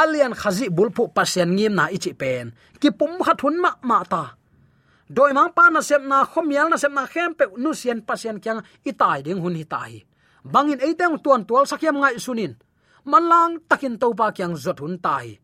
alian 0.00 0.34
khazi 0.40 0.66
bulpu 0.76 1.02
pasien 1.16 1.50
ngim 1.56 1.74
na 1.78 1.84
ichi 1.96 2.12
pen. 2.20 2.46
Ki 2.80 2.88
pum 2.98 3.12
khat 3.26 3.40
hun 3.42 3.56
ma 3.64 3.70
ma 3.88 3.98
ta. 4.12 4.24
Doi 5.16 5.32
mang 5.36 5.52
pa 5.56 5.64
na 5.74 5.80
sem 5.88 6.02
na 6.10 6.18
khomial 6.32 6.68
na 6.70 6.76
sem 6.82 6.94
na 6.94 7.04
khem 7.12 7.30
pe 7.38 7.44
nu 7.62 7.70
sian 7.80 8.00
pasien 8.08 8.36
kyang, 8.42 8.60
itai 8.90 9.18
ding 9.24 9.40
hun 9.42 9.58
hi 9.58 9.64
tai 9.74 9.92
bangin 10.52 10.78
eiteng 10.86 11.18
tuan 11.24 11.42
tual 11.48 11.66
sakyam 11.66 11.98
ngai 11.98 12.18
sunin 12.24 12.52
malang 13.06 13.62
takin 13.70 13.94
to 13.98 14.12
pa 14.18 14.34
kyang 14.36 14.54
zot 14.58 14.82
hun 14.82 14.98
tai. 14.98 15.38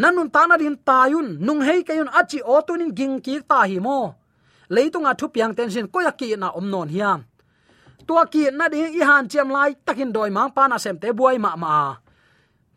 Nanun 0.00 0.30
ta 0.30 0.46
na 0.46 0.54
din 0.56 0.76
tayun, 0.78 1.40
nung 1.40 1.60
hei 1.66 1.82
kayun 1.82 2.12
achi 2.14 2.38
otunin 2.44 2.94
ging 2.94 3.18
ki 3.24 3.42
ta 3.50 3.66
hi 3.66 3.78
mo. 3.80 4.14
Leitunga 4.70 5.18
thu 5.18 5.26
piang 5.34 5.54
tension 5.56 5.90
ko 5.90 5.98
ya 6.00 6.12
ki 6.14 6.36
na 6.36 6.54
om 6.54 6.70
non 6.70 6.88
hiam. 6.88 7.26
Tua 8.06 8.26
ki 8.32 8.54
na 8.54 8.68
ding 8.68 8.94
i 8.94 9.02
han 9.02 9.26
chem 9.28 9.50
lai 9.50 9.74
takin 9.86 10.12
doi 10.14 10.30
mang 10.30 10.50
pa 10.54 10.68
na 10.68 10.78
sem 10.78 10.96
te 11.02 11.08
buai 11.10 11.38
ma 11.42 11.56
ma. 11.56 11.96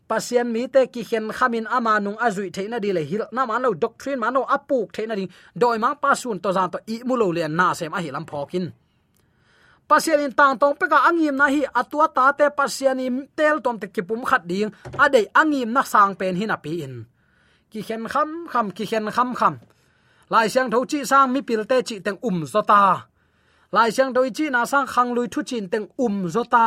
Pasien 0.08 0.50
mi 0.52 0.66
te 0.68 0.86
ki 0.92 1.02
khen 1.08 1.30
khamin 1.30 1.66
ama 1.70 2.00
nung 2.00 2.18
azui 2.26 2.50
theina 2.50 2.78
di 2.82 2.90
le 2.92 3.02
hil 3.10 3.24
na 3.32 3.46
man 3.46 3.62
lo 3.62 3.70
doctrine 3.74 4.18
man 4.20 4.34
lo 4.34 4.42
apuk 4.56 4.88
theina 4.94 5.14
ding 5.14 5.30
doi 5.54 5.78
mang 5.78 5.96
pa 6.02 6.14
sun 6.14 6.38
to 6.42 6.50
zan 6.56 6.70
to 6.72 6.78
i 6.94 6.96
mulo 7.08 7.26
le 7.36 7.48
na 7.48 7.72
sem 7.78 7.94
a 7.94 8.00
hilam 8.04 8.26
phokin 8.30 8.66
pasien 9.88 10.20
in 10.20 10.32
tang 10.32 10.58
tong 10.58 10.76
peka 10.80 10.98
angim 11.08 11.36
na 11.36 11.46
hi 11.54 11.62
atua 11.80 12.06
ta 12.16 12.32
te 12.32 12.46
pasien 12.58 12.98
im 13.00 13.16
tel 13.36 13.60
tom 13.64 13.78
te 13.78 13.86
kipum 13.94 14.24
khat 14.24 14.42
ding 14.50 14.70
ade 14.98 15.20
angim 15.40 15.70
na 15.72 15.82
sang 15.82 16.14
pen 16.14 16.36
hin 16.36 16.54
api 16.56 16.72
in. 16.82 16.94
Ki 17.70 17.82
khen 17.82 18.08
kham 18.12 18.46
kham, 18.52 18.70
ki 18.70 18.84
khen 18.86 19.10
kham 19.16 19.34
kham. 19.34 19.54
Lai 20.30 20.48
siang 20.48 20.70
tho 20.70 20.84
chi 20.90 21.04
sang 21.04 21.32
mi 21.32 21.40
pil 21.48 21.64
te 21.70 21.82
chi 21.82 21.96
teng 22.04 22.18
um 22.28 22.44
zota 22.52 22.82
lai 23.72 23.90
siang 23.90 24.12
doi 24.12 24.30
chi 24.36 24.50
na 24.50 24.64
sang 24.64 24.86
khang 24.86 25.10
lui 25.16 25.28
thu 25.32 25.42
chin 25.42 25.68
teng 25.72 25.86
um 26.04 26.16
zota 26.34 26.66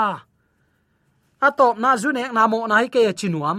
atop 1.41 1.75
na 1.83 1.97
zu 1.97 2.11
ne 2.11 2.23
na 2.37 2.47
mo 2.47 2.67
na 2.67 2.75
hi 2.81 2.87
ke 2.95 3.01
chinuam 3.19 3.57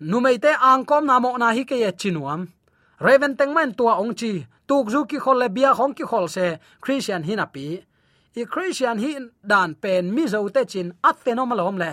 nu 0.00 0.20
mei 0.20 0.38
te 0.44 0.50
ang 0.70 0.84
kom 0.88 1.06
na 1.06 1.18
mo 1.18 1.30
na 1.36 1.48
hi 1.56 1.62
ke 1.70 1.76
chinuam 2.00 2.40
reven 3.06 3.36
teng 3.38 3.52
man 3.54 3.70
tua 3.78 3.92
ong 4.02 4.14
chi. 4.20 4.32
Tuk 4.68 4.90
zu 4.92 5.04
ki 5.10 5.18
khol 5.24 5.38
le 5.42 5.48
bia 5.48 5.70
khong 5.78 5.94
ki 5.96 6.04
khol 6.10 6.26
se. 6.28 6.46
Christian 6.80 7.22
hin 7.22 7.40
api 7.46 7.66
i 8.38 8.44
christian 8.52 8.98
hi 9.02 9.12
dan 9.50 9.74
pen 9.82 10.14
mi 10.14 10.24
zo 10.32 10.46
te 10.54 10.62
chin 10.72 10.88
atte 11.08 11.34
no 11.34 11.44
malom 11.46 11.76
le. 11.82 11.92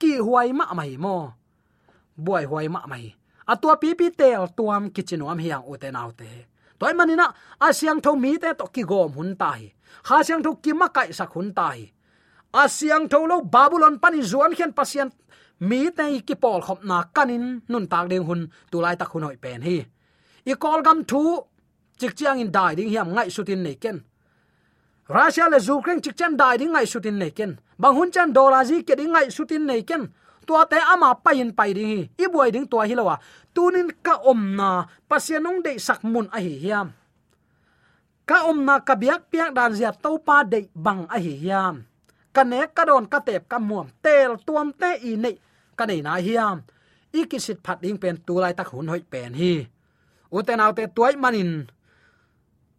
Ki 0.00 0.12
huai 0.26 0.48
ma 0.58 0.66
mai 0.78 0.96
mo. 1.04 1.16
Buai 2.24 2.44
huai 2.50 2.68
ma 2.74 2.80
mai. 2.86 3.04
Atua 3.52 3.74
pi 3.82 3.94
pi 3.98 4.06
tel 4.20 4.44
tuam 4.56 4.82
kichinuam 4.94 5.38
hiang 5.44 5.64
ute 5.72 5.88
autte 6.02 6.30
toy 6.78 6.92
manina 6.98 7.26
asyang 7.66 8.00
tho 8.04 8.12
mi 8.24 8.32
te 8.42 8.50
to 8.58 8.66
ki 8.74 8.82
gom 8.90 9.12
hun 9.16 9.30
tai. 9.42 9.62
Kha 10.06 10.16
syang 10.26 10.42
tho 10.44 10.50
ki 10.64 10.72
ma 10.80 10.88
kai 10.96 11.10
sak 11.18 11.32
hun 11.34 11.48
tai. 11.58 11.78
Asyang 12.62 13.04
tho 13.10 13.18
lo 13.30 13.36
babylon 13.54 13.98
pani 14.02 14.20
zuan 14.30 14.52
khian 14.56 14.72
pasien 14.78 15.08
mi 15.68 15.80
te 15.96 16.04
ki 16.26 16.34
pol 16.42 16.60
khop 16.66 16.80
na 16.88 16.98
kanin 17.16 17.44
nun 17.70 17.86
tak 17.92 18.06
ding 18.10 18.24
hun 18.28 18.40
tu 18.70 18.76
lai 18.84 18.96
tak 19.00 19.10
hun 19.12 19.26
hoi 19.26 19.36
pen 19.44 19.62
hi. 19.66 19.76
I 20.50 20.54
kol 20.62 20.80
gam 20.86 20.98
thu, 21.10 21.22
chik 21.98 22.12
chiang 22.18 22.40
in 22.42 22.50
dai 22.56 22.74
ding 22.78 22.90
hiam 22.92 23.08
ngai 23.14 23.28
sutin 23.34 23.62
nei 23.66 23.76
ken 23.82 23.96
russia 25.08 25.48
le 25.48 25.58
ukraine 25.58 26.00
chik 26.00 26.16
chan 26.16 26.36
dai 26.36 26.56
ding 26.56 26.72
ngai 26.72 26.86
sutin 26.86 27.18
nei 27.18 27.30
ken 27.30 27.56
bang 27.78 27.94
hun 27.96 28.10
chan 28.10 28.32
dollar 28.32 28.64
ji 28.64 28.82
ke 28.82 28.94
ding 28.96 29.12
ngai 29.12 29.30
sutin 29.30 29.66
nei 29.66 29.82
ken 29.82 30.08
tua 30.44 30.68
te 30.68 30.76
ama 30.76 31.16
pain 31.16 31.50
pai 31.50 31.72
ding 31.72 31.88
hi. 31.88 32.00
I 32.20 32.28
buai 32.28 32.52
ding 32.52 32.68
tua 32.68 32.84
hi 32.84 32.94
lawa 32.94 33.16
à. 33.16 33.22
tunin 33.56 33.88
ka 34.04 34.20
om 34.28 34.56
na 34.56 34.84
pasianong 35.08 35.64
de 35.64 35.72
sak 35.80 36.04
mun 36.04 36.28
a 36.30 36.38
hi 36.38 36.54
hiam. 36.60 36.92
Ka 38.28 38.48
om 38.48 38.58
na 38.64 38.80
ka 38.84 38.94
biak 38.94 39.32
piak 39.32 39.50
dan 39.56 39.72
zia 39.72 39.90
to 39.92 40.20
pa 40.20 40.44
de 40.44 40.68
bang 40.76 41.08
a 41.08 41.18
hi 41.18 41.34
hiam. 41.42 41.84
Ka 42.34 42.44
ne 42.44 42.68
ka 42.76 42.84
don 42.84 43.08
ka 43.08 43.18
tep 43.24 43.48
ka 43.48 43.58
muam. 43.58 43.88
Tel 44.04 44.36
tuam 44.46 44.72
te 44.72 45.00
i 45.08 45.16
nei 45.16 45.36
ka 45.78 45.84
nei 45.88 46.00
na 46.04 46.20
hiam. 46.20 46.62
I 47.14 47.24
ki 47.30 47.38
sit 47.40 47.58
phat 47.64 47.80
ding 47.80 47.98
pen 47.98 48.20
tu 48.26 48.38
lai 48.42 48.54
tak 48.58 48.68
hun 48.72 48.88
hoi 48.92 49.02
pen 49.12 49.32
hi. 49.34 49.64
Uten 50.34 50.60
autte 50.60 50.84
tuai 50.96 51.14
manin 51.16 51.70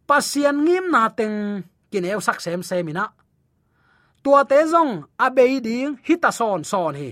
pasian 0.06 0.58
ngim 0.66 0.86
na 0.94 1.10
teng 1.18 1.64
kineu 1.96 2.20
sak 2.28 2.44
sem 2.44 2.62
semina 2.70 3.06
tua 4.24 4.42
te 4.50 4.60
zong 4.74 4.94
abei 5.26 5.54
ding 5.68 5.96
hita 6.08 6.32
son 6.40 6.62
son 6.72 6.96
hi 7.02 7.10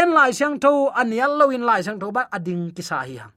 en 0.00 0.08
lai 0.16 0.30
siang 0.38 0.56
tho 0.62 0.72
anial 1.00 1.32
lo 1.38 1.44
in 1.56 1.64
lai 1.68 1.80
siang 1.84 1.98
tho 2.00 2.08
ba 2.16 2.22
ading 2.36 2.64
ki 2.76 2.82
sa 2.90 2.98
hi 3.08 3.14
hang 3.22 3.34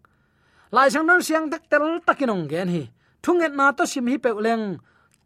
lai 0.76 0.88
siang 0.94 1.06
non 1.10 1.22
siang 1.28 1.46
tak 1.52 1.64
tel 1.72 1.86
takinong 2.08 2.46
gen 2.52 2.70
hi 2.76 2.84
thunget 3.24 3.54
na 3.60 3.66
to 3.78 3.84
sim 3.92 4.08
hi 4.12 4.16
pe 4.24 4.32
leng 4.46 4.66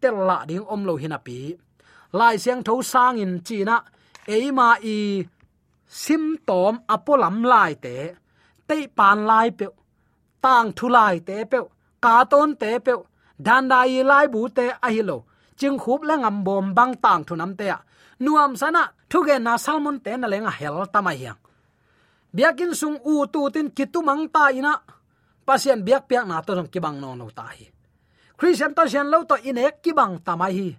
tel 0.02 0.18
la 0.30 0.38
ding 0.50 0.66
om 0.74 0.82
lo 0.88 0.94
hin 1.02 1.18
api 1.18 1.40
lai 2.20 2.36
siang 2.44 2.62
tho 2.68 2.74
sang 2.92 3.18
in 3.24 3.34
china 3.48 3.76
eima 4.36 4.70
i 4.96 4.98
sim 6.04 6.24
tom 6.48 6.74
apolam 6.94 7.38
lai 7.52 7.74
te 7.84 7.98
te 8.68 8.78
pan 8.98 9.20
lai 9.30 9.48
pe 9.60 9.66
tang 10.44 10.70
thu 10.78 10.86
lai 10.98 11.16
te 11.28 11.38
pe 11.52 11.60
ka 12.04 12.16
ton 12.32 12.50
te 12.62 12.72
pe 12.86 12.94
dan 13.46 13.64
dai 13.72 14.04
lai 14.12 14.26
bu 14.34 14.42
te 14.58 14.66
a 14.86 14.90
hi 14.96 15.02
lo 15.10 15.18
ching 15.58 15.78
khup 15.78 16.02
lên 16.02 16.22
ngam 16.22 16.44
bom 16.44 16.76
bang 16.76 16.94
tang 16.96 17.24
thu 17.24 17.36
nam 17.36 17.56
te 17.56 17.72
nuam 18.20 18.56
sana 18.56 18.92
thu 19.10 19.24
ge 19.28 19.40
na 19.40 19.58
salmon 19.58 20.00
te 20.00 20.18
na 20.18 20.28
lenga 20.28 20.50
hel 20.50 20.86
tama 20.94 21.12
hiang 21.12 21.40
biakin 22.36 22.76
sung 22.76 22.98
u 23.04 23.26
tu 23.34 23.50
tin 23.50 23.68
kitu 23.72 24.02
mang 24.02 24.28
ta 24.28 24.52
ina 24.52 24.74
pasien 25.46 25.86
biak 25.86 26.10
piak 26.10 26.26
na 26.28 26.42
to 26.42 26.58
jong 26.58 26.68
kibang 26.74 26.98
no 26.98 27.16
no 27.16 27.30
ta 27.30 27.46
hi. 27.54 27.70
Christian 28.36 28.74
to 28.76 28.84
sian 28.90 29.08
lo 29.08 29.24
to 29.24 29.38
inek 29.38 29.80
kibang 29.80 30.20
tamai 30.26 30.52
hi. 30.52 30.70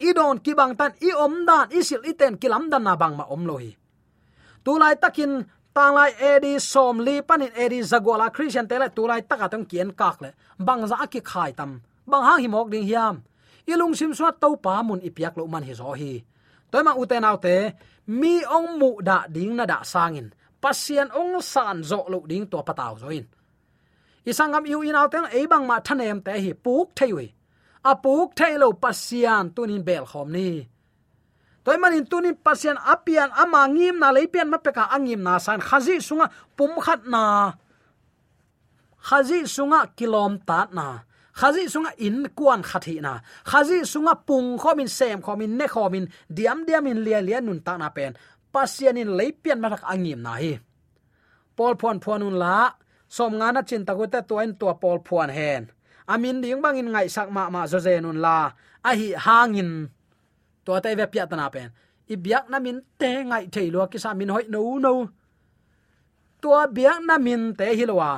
Idon 0.00 0.40
kibang 0.40 0.72
tan, 0.78 0.92
i 1.02 1.10
om 1.12 1.44
dan 1.44 1.68
i 1.74 1.82
sil 1.84 2.00
i 2.06 2.14
iten 2.14 2.38
kilam 2.40 2.70
dan 2.70 2.84
na 2.86 2.96
bang 2.96 3.16
ma 3.18 3.24
om 3.28 3.42
lo 3.44 3.56
hi. 3.58 3.76
Tu 4.64 4.72
lai 4.78 4.96
takin 4.96 5.44
tang 5.74 5.94
lai 5.94 6.12
edi 6.16 6.56
som 6.60 7.00
li 7.00 7.20
panin 7.20 7.52
edi 7.52 7.82
zagola 7.82 8.32
christian 8.32 8.68
tele 8.68 8.88
tu 8.96 9.04
lai 9.06 9.20
taka 9.22 9.48
tong 9.52 9.66
kien 9.68 9.92
kak 9.92 10.16
le 10.22 10.30
bang 10.58 10.86
za 10.86 11.06
ki 11.12 11.20
khai 11.20 11.52
tam. 11.52 11.80
Bang 12.06 12.22
hang 12.22 12.40
hi 12.40 12.48
mok 12.48 12.70
ding 12.70 12.86
hiam 12.88 13.20
ilung 13.66 13.94
sim 13.98 14.14
suat 14.14 14.38
to 14.42 14.56
pa 14.64 14.82
mun 14.86 15.02
ipiak 15.02 15.34
lo 15.38 15.44
man 15.46 15.66
hi 15.66 15.74
zo 15.74 15.92
hi. 15.92 16.22
Toy 16.70 16.82
ma 16.86 16.92
uten 16.94 17.26
autte 17.26 17.56
mi 18.20 18.42
ong 18.46 18.78
mu 18.80 18.90
da 19.02 19.26
ding 19.34 19.54
na 19.58 19.64
da 19.66 19.78
sangin. 19.82 20.30
Pasien 20.62 21.08
ong 21.14 21.42
san 21.42 21.82
zo 21.90 22.06
lo 22.12 22.18
ding 22.30 22.46
to 22.50 22.58
pataw 22.62 22.94
zoin 23.02 23.26
isangam 24.26 24.66
yu 24.66 24.82
in 24.82 24.98
autte 24.98 25.22
e 25.38 25.46
bang 25.46 25.66
ma 25.70 25.78
thanem 25.86 26.18
te 26.26 26.32
hi 26.44 26.52
puk 26.64 26.90
theiwi 26.98 27.26
a 27.90 27.92
puk 27.94 28.34
thailo 28.38 28.68
pasian 28.82 29.54
tunin 29.54 29.82
bel 29.86 30.04
khom 30.10 30.28
ni. 30.36 30.66
Toy 31.64 31.78
manin 31.78 32.06
tunin 32.10 32.34
pasian 32.34 32.78
apian 32.78 33.30
ama 33.42 33.62
ngim 33.70 33.96
na 34.02 34.10
leipian 34.10 34.50
ma 34.50 34.58
peka 34.58 34.84
angim 34.90 35.22
na 35.22 35.38
san. 35.38 35.62
Khazi 35.62 36.02
sunga 36.02 36.26
pum 36.56 36.72
khat 36.82 37.06
na. 37.06 37.54
Khazi 39.06 39.38
sunga 39.46 39.80
kilom 39.98 40.42
ta 40.48 40.66
na 40.74 41.05
khazi 41.38 41.68
sunga 41.68 41.92
in 42.06 42.18
kuan 42.38 42.60
khathi 42.62 43.00
na. 43.06 43.12
Khazi 43.44 43.84
sunga 43.92 44.14
pung 44.26 44.58
khomin, 44.62 44.88
sem 44.88 45.20
khomin, 45.26 45.52
ne 45.58 45.66
khomin, 45.74 46.04
diam 46.36 46.64
diam 46.66 46.88
in 46.90 47.04
lia 47.04 47.20
lia 47.20 47.40
nun 47.40 47.60
ta 47.66 47.76
na 47.76 47.88
pen. 47.96 48.12
Pasian 48.52 48.96
in 48.96 49.10
leipian 49.18 49.60
marak 49.60 49.84
angim 49.92 50.20
na 50.26 50.32
hi. 50.40 50.52
Pol 51.56 51.74
phon 51.80 52.00
phonun 52.04 52.36
la, 52.42 52.72
som 53.08 53.32
nga 53.38 53.48
na 53.52 53.60
chin 53.68 53.84
ta 53.86 53.92
ko 53.98 54.04
ta 54.06 54.20
to 54.28 54.34
en 54.44 54.52
to 54.60 54.66
pol 54.82 54.98
phon 55.06 55.28
hen. 55.38 55.62
Amin 56.08 56.40
ding 56.40 56.62
bangin 56.64 56.88
ngai 56.94 57.08
sak 57.14 57.28
ma 57.36 57.50
ma 57.54 57.66
zo 57.66 57.78
zenun 57.86 58.18
la, 58.24 58.36
a 58.88 58.90
hi 58.98 59.08
hangin 59.26 59.70
to 60.64 60.72
te 60.84 60.90
ve 60.98 61.06
pya 61.12 61.24
tana 61.30 61.46
pen. 61.54 61.68
I 62.12 62.14
biak 62.24 62.46
na 62.50 62.58
min 62.64 62.78
te 63.00 63.10
ngai 63.30 63.44
thei 63.54 63.68
lo 63.74 63.86
ki 63.92 63.98
sa 64.04 64.14
min 64.14 64.32
hoi 64.34 64.44
no 64.48 64.78
no. 64.78 64.92
Tua 66.40 66.60
biak 66.76 67.00
na 67.08 67.14
min 67.26 67.42
te 67.58 67.66
hilwa 67.78 68.10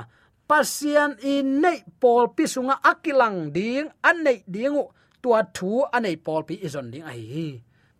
pasian 0.48 1.20
in 1.20 1.60
nei 1.60 1.84
pol 2.00 2.32
pi 2.32 2.48
sunga 2.48 2.80
akilang 2.80 3.52
ding 3.52 3.92
an 4.02 4.24
nei 4.24 4.40
dingu. 4.48 4.88
Tua 5.20 5.44
thu 5.44 5.84
an 5.92 6.08
nei 6.08 6.16
pol 6.16 6.42
pi 6.48 6.56
izon 6.64 6.88
ding 6.88 7.04
ai 7.04 7.20
hi. 7.20 7.48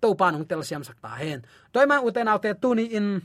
To 0.01 0.17
pa 0.17 0.33
nong 0.33 0.49
tel 0.49 0.65
siam 0.65 0.81
sakta 0.81 1.13
hen. 1.21 1.45
Toy 1.71 1.85
ma 1.85 2.01
uten 2.01 2.31
autte 2.33 2.57
tuni 2.57 2.97
in 2.97 3.21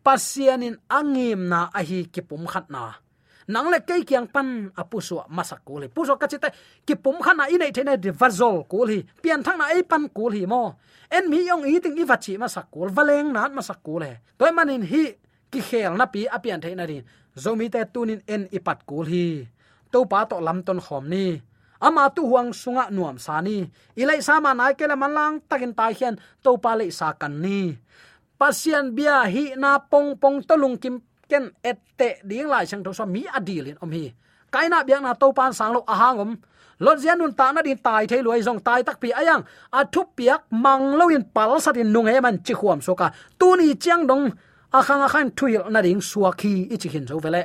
pasian 0.00 0.64
in 0.64 0.76
angim 0.88 1.50
na 1.52 1.68
a 1.74 1.84
hi 1.84 2.08
ki 2.08 2.22
pum 2.24 2.48
khat 2.48 2.72
na. 2.72 2.96
Nang 3.44 3.68
le 3.68 3.84
ke 3.84 4.00
kyang 4.08 4.32
pan 4.32 4.72
apusu 4.72 5.20
masak 5.28 5.60
ko 5.68 5.76
le 5.76 5.92
puso 5.92 6.16
ka 6.16 6.24
chite 6.24 6.48
ki 6.86 6.96
pum 6.96 7.20
khat 7.20 7.36
na 7.36 7.44
inei 7.52 7.74
thene 7.76 8.00
de 8.00 8.10
vazol 8.14 8.64
ko 8.70 8.88
hi. 8.88 9.04
Pian 9.20 9.44
thang 9.44 9.60
na 9.60 9.74
ei 9.76 9.84
pan 9.84 10.08
ko 10.08 10.32
hi 10.32 10.48
mo. 10.48 10.80
En 11.12 11.28
mi 11.28 11.44
yong 11.44 11.68
i 11.68 11.76
ting 11.82 11.98
i 12.00 12.04
vachi 12.08 12.40
masak 12.40 12.72
ko 12.72 12.88
valeng 12.88 13.28
nan 13.34 13.52
masak 13.52 13.84
ko 13.84 14.00
le 14.00 14.24
toy 14.38 14.48
man 14.56 14.72
in 14.72 14.86
hi 14.86 15.04
ki 15.52 15.60
khel 15.60 15.92
na 15.98 16.06
pi 16.06 16.24
apian 16.30 16.62
theina 16.62 16.86
rin 16.88 17.04
zomi 17.36 17.66
te 17.70 17.82
tunin 17.92 18.22
en 18.26 18.46
ipat 18.50 18.86
kul 18.88 19.06
hi. 19.06 19.26
To 19.92 20.06
pa 20.10 20.26
to 20.26 20.38
lam 20.40 20.62
ton 20.66 20.80
khom 20.80 21.06
ni. 21.10 21.38
Ama 21.80 22.08
tu 22.16 22.22
huang 22.24 22.50
sunga 22.54 22.88
nuam 22.90 23.18
sani 23.18 23.66
ilai 24.00 24.22
sama 24.22 24.54
nai 24.54 24.74
kele 24.78 24.96
manlang 24.96 25.42
takin 25.50 25.74
tai 25.74 25.92
hian 25.92 26.14
to 26.42 26.56
pa 26.62 26.72
le 26.78 26.86
sa 26.90 27.12
kan 27.12 27.34
ni. 27.44 27.76
Pasian 28.38 28.94
bia 28.96 29.26
hi 29.28 29.54
na 29.54 29.78
pong 29.78 30.16
pong 30.16 30.42
tolung 30.48 30.76
kim 30.82 31.02
ken 31.28 31.50
ette 31.62 32.24
ding 32.24 32.48
lai 32.48 32.64
sang 32.64 32.82
to 32.82 32.90
so 32.96 33.04
mi 33.06 33.22
adilin 33.28 33.76
om 33.82 33.90
hi. 33.92 34.14
Kaina 34.52 34.86
biang 34.86 35.02
na 35.02 35.14
to 35.14 35.28
pan 35.34 35.52
sang 35.52 35.74
lo 35.74 35.80
ahangom 35.86 36.38
lon 36.84 36.98
zian 36.98 37.18
nun 37.18 37.34
ta 37.38 37.52
na 37.52 37.60
din 37.62 37.78
tai 37.78 38.06
thei 38.10 38.22
luai 38.22 38.42
zong 38.42 38.60
tai 38.66 38.82
tak 38.86 38.98
pi 39.02 39.08
ayang 39.20 39.42
a 39.78 39.80
thu 39.92 40.02
piak 40.16 40.40
mang 40.50 40.98
lo 40.98 41.10
in 41.10 41.24
pal 41.34 41.60
satin 41.60 41.90
nung 41.94 42.06
he 42.06 42.18
man 42.20 42.38
chi 42.46 42.54
khuam 42.54 42.78
so 42.82 42.94
ka. 42.94 43.10
Tu 43.38 43.48
ni 43.58 43.74
chiang 43.82 44.06
dong 44.06 44.30
akhang 44.74 45.06
akhan 45.06 45.28
thuil 45.38 45.70
na 45.70 45.80
ding 45.86 46.02
suaki 46.02 46.66
ichi 46.74 46.88
hin 46.90 47.06
zo 47.06 47.22
vele. 47.22 47.42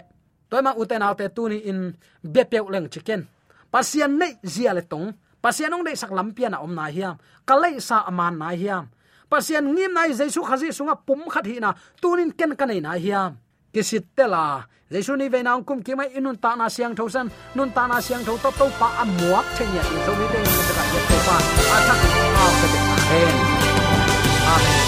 Toy 0.50 0.62
ma 0.66 0.74
uten 0.74 1.06
alte 1.06 1.30
tuni 1.30 1.58
in 1.70 1.94
bepeu 2.26 2.66
leng 2.74 2.90
chicken 2.90 3.22
pasian 3.72 4.18
nei 4.18 4.34
zia 4.42 4.74
le 4.74 4.82
tong. 4.82 5.14
Pasian 5.40 5.72
ong 5.72 5.86
dei 5.88 5.96
sak 5.96 6.12
lampian 6.12 6.58
om 6.58 6.74
na 6.76 6.90
hiam. 6.92 7.16
Kalai 7.48 7.80
sa 7.80 8.04
aman 8.10 8.36
na 8.36 8.50
hiam. 8.52 8.90
Pasian 9.30 9.64
ngim 9.72 9.94
nai 9.94 10.12
jaisu 10.12 10.42
khazi 10.44 10.74
sunga 10.74 10.96
pum 10.98 11.30
khat 11.30 11.46
hi 11.46 11.62
na 11.64 11.72
tunin 12.02 12.34
ken 12.36 12.58
kanai 12.60 12.82
na 12.82 12.98
hiam. 12.98 13.38
Kisit 13.72 14.18
tela 14.18 14.66
jaisu 14.92 15.16
ni 15.16 15.30
veina 15.30 15.56
ong 15.56 15.64
kum 15.64 15.80
kimai 15.86 16.12
inun 16.18 16.36
ta 16.44 16.58
na 16.58 16.68
siang 16.68 16.98
thosan 16.98 17.30
nun 17.56 17.72
ta 17.72 17.88
na 17.88 18.02
siang 18.02 18.26
tho 18.26 18.36
to 18.44 18.52
to 18.60 18.66
pa 18.82 18.88
amuak 19.06 19.48
thenya 19.56 19.84
in 19.94 20.00
so 20.06 20.12
mi 20.20 20.26
te 20.34 20.40
ni 20.44 20.52
ta 20.68 20.74
ka 20.76 20.84
ye 20.94 21.20
pa. 21.28 21.36
A 21.76 21.78
thak 21.88 22.02
a 22.10 22.26
ka 22.36 22.46
te 22.60 22.80
hen 23.10 23.36
amen. 24.54 24.79